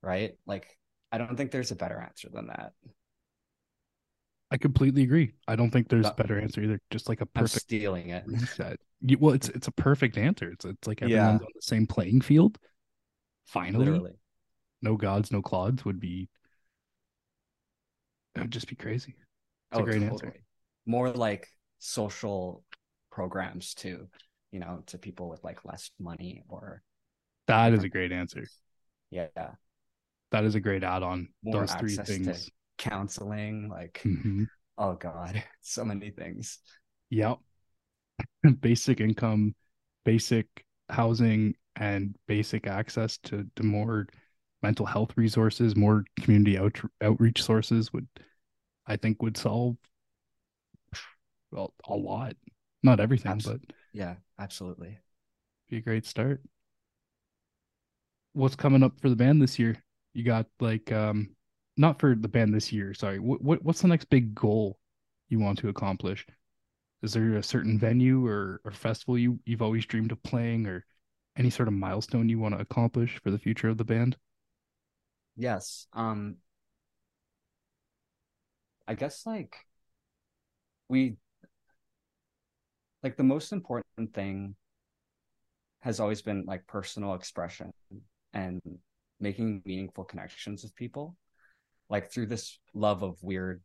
[0.03, 0.33] right?
[0.47, 0.77] Like
[1.13, 2.73] I don't think there's a better answer than that.
[4.51, 5.33] I completely agree.
[5.47, 6.81] I don't think there's a better answer either.
[6.91, 8.25] Just like a I'm perfect stealing it.
[8.27, 8.79] reset.
[9.03, 10.51] You, well, it's it's a perfect answer.
[10.51, 11.07] It's it's like Yeah.
[11.07, 12.59] everyone's on the same playing field.
[13.47, 14.19] Finally, Literally.
[14.83, 16.29] no gods, no clods would be.
[18.35, 19.15] It would just be crazy.
[19.71, 20.11] It's a oh, great totally.
[20.11, 20.35] answer.
[20.87, 22.65] More like social
[23.11, 24.09] programs too,
[24.53, 26.83] you know, to people with like less money or
[27.49, 28.45] That is a great answer.
[29.11, 29.27] yeah,
[30.31, 31.29] That is a great add-on.
[31.43, 32.51] More Those three access to- things.
[32.79, 34.49] Counseling, like Mhm.
[34.79, 36.59] oh god, so many things.
[37.11, 37.39] Yep.
[38.61, 39.55] basic income,
[40.05, 40.47] basic
[40.91, 44.07] housing, and basic access to, to more
[44.63, 48.09] mental health resources, more community out, outreach sources would,
[48.87, 49.77] I think, would solve
[51.51, 52.37] well, a lot.
[52.83, 53.61] Not everything, Abs- but
[53.93, 54.99] Yeah, absolutely.
[55.69, 56.41] be a great start.
[58.33, 59.83] What's coming up for the band this year?
[60.15, 61.31] You got like um
[61.79, 63.19] not for the band this year, sorry.
[63.19, 64.79] What, what what's the next big goal
[65.29, 66.27] you want to accomplish?
[67.03, 70.85] Is there a certain venue or, or festival you, you've always dreamed of playing or
[71.37, 74.17] any sort of milestone you want to accomplish for the future of the band?
[75.37, 75.87] Yes.
[75.93, 76.39] Um
[78.89, 79.55] I guess like
[80.89, 81.17] we
[83.03, 84.57] like the most important thing
[85.81, 87.73] has always been like personal expression
[88.33, 88.61] and
[89.21, 91.17] making meaningful connections with people
[91.91, 93.63] like through this love of weird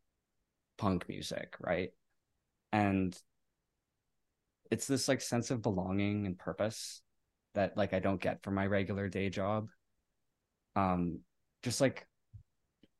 [0.78, 1.90] punk music, right?
[2.72, 3.16] And
[4.70, 7.02] it's this like sense of belonging and purpose
[7.54, 9.68] that like I don't get from my regular day job.
[10.74, 11.20] Um
[11.62, 12.06] just like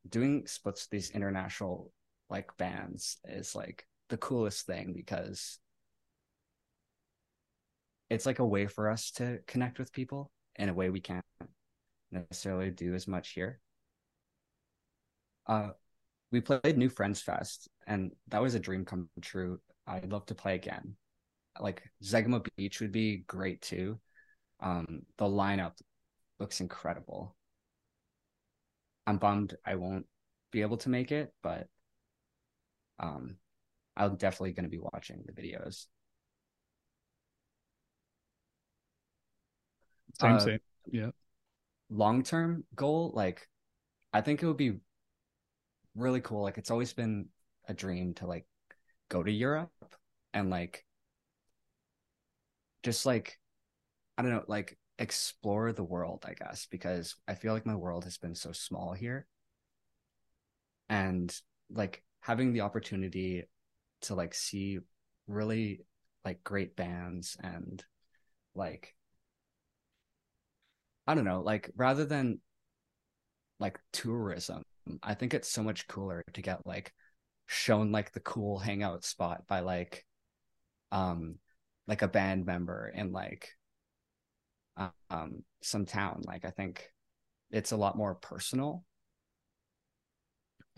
[0.07, 1.91] doing splits these international
[2.29, 5.59] like bands is like the coolest thing because
[8.09, 11.25] it's like a way for us to connect with people in a way we can't
[12.11, 13.59] necessarily do as much here.
[15.47, 15.69] Uh
[16.31, 19.59] we played New Friends Fest and that was a dream come true.
[19.87, 20.95] I'd love to play again.
[21.59, 23.99] Like Zegema Beach would be great too.
[24.59, 25.73] Um the lineup
[26.39, 27.35] looks incredible.
[29.07, 30.05] I'm bummed I won't
[30.51, 31.67] be able to make it, but
[32.99, 33.37] um
[33.97, 35.87] I'm definitely going to be watching the videos.
[40.13, 40.59] Same, Uh, same.
[40.91, 41.11] Yeah.
[41.89, 43.47] long-term goal, like
[44.13, 44.79] I think it would be
[45.95, 46.43] really cool.
[46.43, 47.27] Like it's always been
[47.67, 48.45] a dream to like
[49.09, 49.71] go to Europe
[50.33, 50.85] and like
[52.83, 53.39] just like
[54.17, 58.05] I don't know, like explore the world, I guess, because I feel like my world
[58.05, 59.27] has been so small here.
[60.89, 61.35] And
[61.69, 63.43] like having the opportunity
[64.01, 64.79] to like see
[65.27, 65.81] really
[66.23, 67.83] like great bands and
[68.53, 68.95] like
[71.07, 72.39] I don't know, like rather than
[73.59, 74.63] like tourism,
[75.03, 76.93] I think it's so much cooler to get like
[77.47, 80.05] shown like the cool hangout spot by like
[80.91, 81.37] um
[81.87, 83.49] like a band member in like
[84.77, 86.21] uh, um some town.
[86.25, 86.91] Like I think
[87.51, 88.83] it's a lot more personal.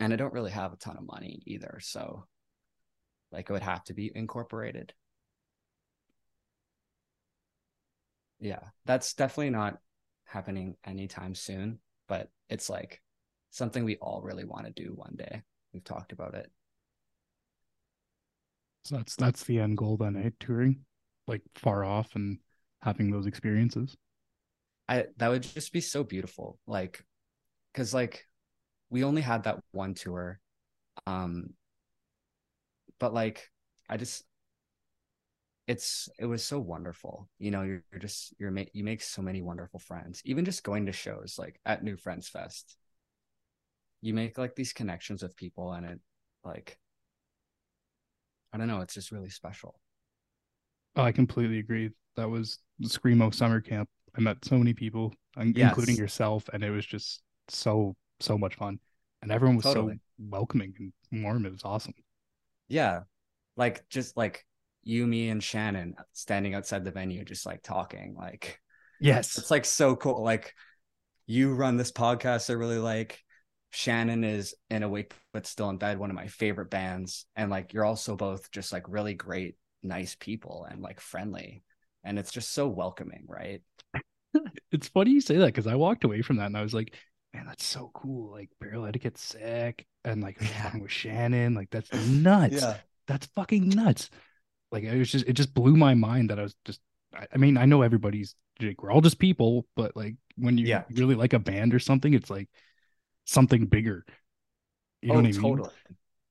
[0.00, 2.26] And I don't really have a ton of money either, so
[3.32, 4.92] like it would have to be incorporated.
[8.40, 9.78] Yeah, that's definitely not
[10.24, 13.02] happening anytime soon, but it's like
[13.50, 15.42] something we all really want to do one day.
[15.72, 16.50] We've talked about it.
[18.84, 20.30] So that's that's the end goal then, eh?
[20.40, 20.84] Touring,
[21.26, 22.38] like far off and
[22.80, 23.96] having those experiences.
[24.88, 26.58] I that would just be so beautiful.
[26.66, 27.04] Like
[27.74, 28.26] cuz like
[28.90, 30.40] we only had that one tour.
[31.06, 31.54] Um
[32.98, 33.50] but like
[33.88, 34.24] I just
[35.66, 37.28] it's it was so wonderful.
[37.38, 40.22] You know, you're, you're just you're you make so many wonderful friends.
[40.24, 42.76] Even just going to shows like at New Friends Fest.
[44.00, 46.00] You make like these connections with people and it
[46.44, 46.78] like
[48.52, 49.78] I don't know, it's just really special.
[50.96, 51.90] Oh, I completely agree.
[52.16, 53.88] That was Screamo summer camp.
[54.16, 55.98] I met so many people, in- including Yes.
[56.00, 58.80] yourself, and it was just so so much fun.
[59.22, 59.94] And everyone was Totally.
[59.94, 60.74] so welcoming
[61.10, 61.44] and warm.
[61.46, 61.94] It was awesome.
[62.68, 63.02] Yeah.
[63.56, 64.44] Like just like
[64.82, 68.14] you, me, and Shannon standing outside the venue, just like talking.
[68.16, 68.60] Like
[69.00, 69.36] Yes.
[69.38, 70.22] it's like so cool.
[70.22, 70.54] Like
[71.26, 73.22] you run this podcast I really like.
[73.70, 77.26] Shannon is in a awake but still in bed, one of my favorite bands.
[77.36, 81.62] And like you're also both just like really great, nice people and like friendly.
[82.04, 83.62] and it's just so welcoming, right?
[84.70, 86.94] It's funny you say that because I walked away from that and I was like,
[87.34, 88.30] man, that's so cool.
[88.30, 89.86] Like Burial Etiquette sick.
[90.04, 90.76] And like Yeah.
[90.78, 92.62] with Shannon, like that's nuts.
[92.62, 92.74] Yeah.
[93.06, 94.10] That's fucking nuts.
[94.70, 96.80] Like it was just it just blew my mind that I was just
[97.14, 100.68] I, I mean, I know everybody's like, we're all just people, but like when you
[100.68, 100.84] Yeah.
[100.90, 102.48] really like a band or something, it's like
[103.28, 104.04] something bigger.
[105.02, 105.40] You know oh, what I mean?
[105.40, 105.70] totally.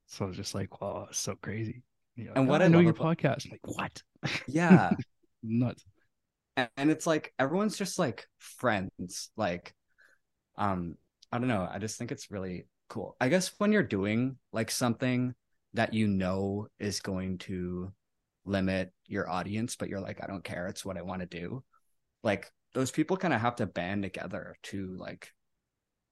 [0.06, 1.82] So I was just like, wow, it's so crazy.
[2.18, 3.46] Like, And what "Oh, I know your about- podcast.
[3.46, 4.02] I'm like, what?
[4.48, 4.90] Yeah.
[5.42, 5.84] Nuts.
[6.56, 9.72] and it's like everyone's just like friends like
[10.56, 10.96] um
[11.30, 14.68] i don't know i just think it's really cool i guess when you're doing like
[14.68, 15.32] something
[15.74, 17.92] that you know is going to
[18.44, 21.62] limit your audience but you're like i don't care it's what i want to do
[22.24, 25.30] like those people kind of have to band together to like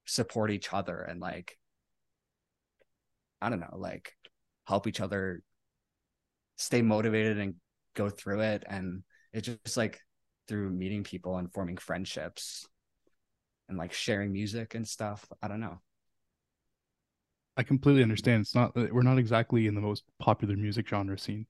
[0.07, 1.59] support each other and like
[3.43, 4.13] i don't know like
[4.67, 5.43] help each other
[6.57, 7.55] stay motivated and
[7.95, 9.03] go through it and
[9.33, 10.01] it's just like
[10.49, 12.67] through meeting people and forming friendships
[13.69, 15.27] and like sharing music and stuff.
[15.43, 15.81] I don't know.
[17.57, 18.43] I completely understand.
[18.43, 21.47] It's not we're not exactly in the most popular music genre scene.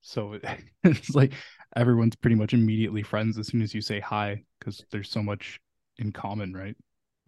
[0.00, 0.38] So
[0.84, 1.32] it's like
[1.76, 5.60] everyone's pretty much immediately friends as soon as you say hi because there's so much
[5.98, 6.76] in common, right?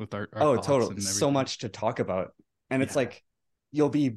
[0.02, 1.00] With our, our oh, totally.
[1.00, 2.32] So much to talk about.
[2.70, 3.22] And it's like
[3.70, 4.16] you'll be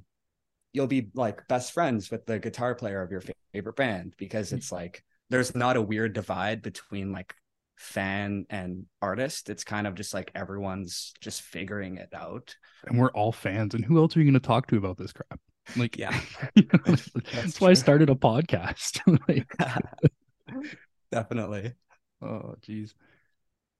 [0.74, 3.24] you'll be like best friends with the guitar player of your
[3.54, 7.34] favorite band because it's like there's not a weird divide between like
[7.78, 9.50] fan and artist.
[9.50, 12.56] It's kind of just like everyone's just figuring it out.
[12.88, 13.74] and we're all fans.
[13.74, 15.40] And who else are you going to talk to about this crap?
[15.76, 16.20] Like, Yeah.
[16.56, 16.96] you know,
[17.34, 19.00] that's, why I started a podcast.
[19.28, 20.68] like,
[21.12, 21.74] Definitely.
[22.22, 22.94] oh, geez.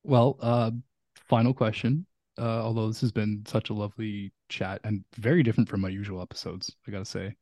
[0.04, 0.72] Well, uh,
[1.28, 2.06] final question.
[2.38, 6.22] Uh, although this has been such a lovely chat and very different from my usual
[6.22, 7.36] episodes, I gotta say.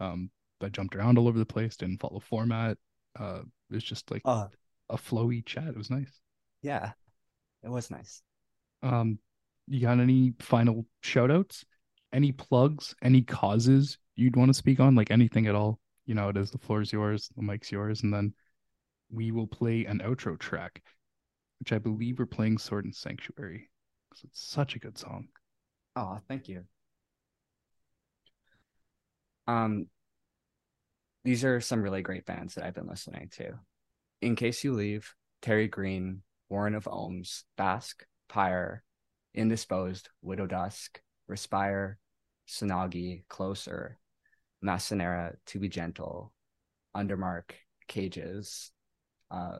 [0.00, 2.78] Um, I jumped around all over the place, didn't follow format.
[3.18, 4.48] Uh, it was just like Uh
[4.88, 5.68] a flowy chat.
[5.68, 6.20] It was nice.
[6.62, 6.92] yeah.
[7.62, 8.22] It was nice.
[8.82, 9.18] Um,
[9.66, 11.64] you got any final shout outs?
[12.12, 12.94] Any plugs?
[13.02, 14.94] Any causes you'd want to speak on?
[14.94, 15.80] Like anything at all?
[16.06, 18.34] You know, it is the floor is yours, the mic's yours, and then
[19.10, 20.82] we will play an outro track,
[21.58, 23.70] which I believe we're playing Sword and Sanctuary.
[24.10, 25.28] 'cause it's such a good song.
[25.94, 26.66] Oh, thank you.
[29.46, 29.88] Um,
[31.24, 33.58] these are some really great bands that I've been listening to.
[34.20, 38.82] In Case You Leave, Terry Green, Warren of Ohms, Basque, Pyre,
[39.34, 41.98] Indisposed, Widow Dusk, Respire,
[42.46, 43.98] Sonagi, Closer,
[44.62, 46.32] Massa Nera, To Be Gentle,
[46.96, 47.52] Undermark,
[47.88, 48.70] Cages.
[49.30, 49.58] Uh,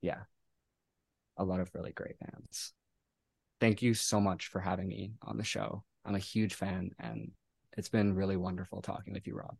[0.00, 0.24] yeah,
[1.36, 2.72] a lot of really great bands
[3.62, 5.84] thank you so much for having me on the show.
[6.04, 7.30] I'm a huge fan, and
[7.76, 9.56] it's been really wonderful talking with you, Rob.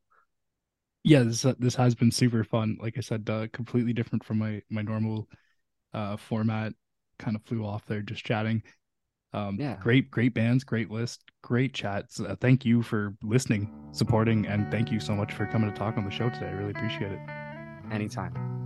[1.04, 2.78] Yeah, this this has been super fun.
[2.80, 5.28] Like I said, uh, completely different from my my normal
[5.94, 6.72] uh format.
[7.20, 8.64] Kind of flew off there just chatting.
[9.32, 9.76] Um, Yeah.
[9.80, 12.18] great, great bands, great list, great chats.
[12.18, 15.96] Uh, thank you for listening, supporting, and thank you so much for coming to talk
[15.96, 16.48] on the show today.
[16.48, 17.20] I really appreciate it.
[17.92, 18.61] Anytime.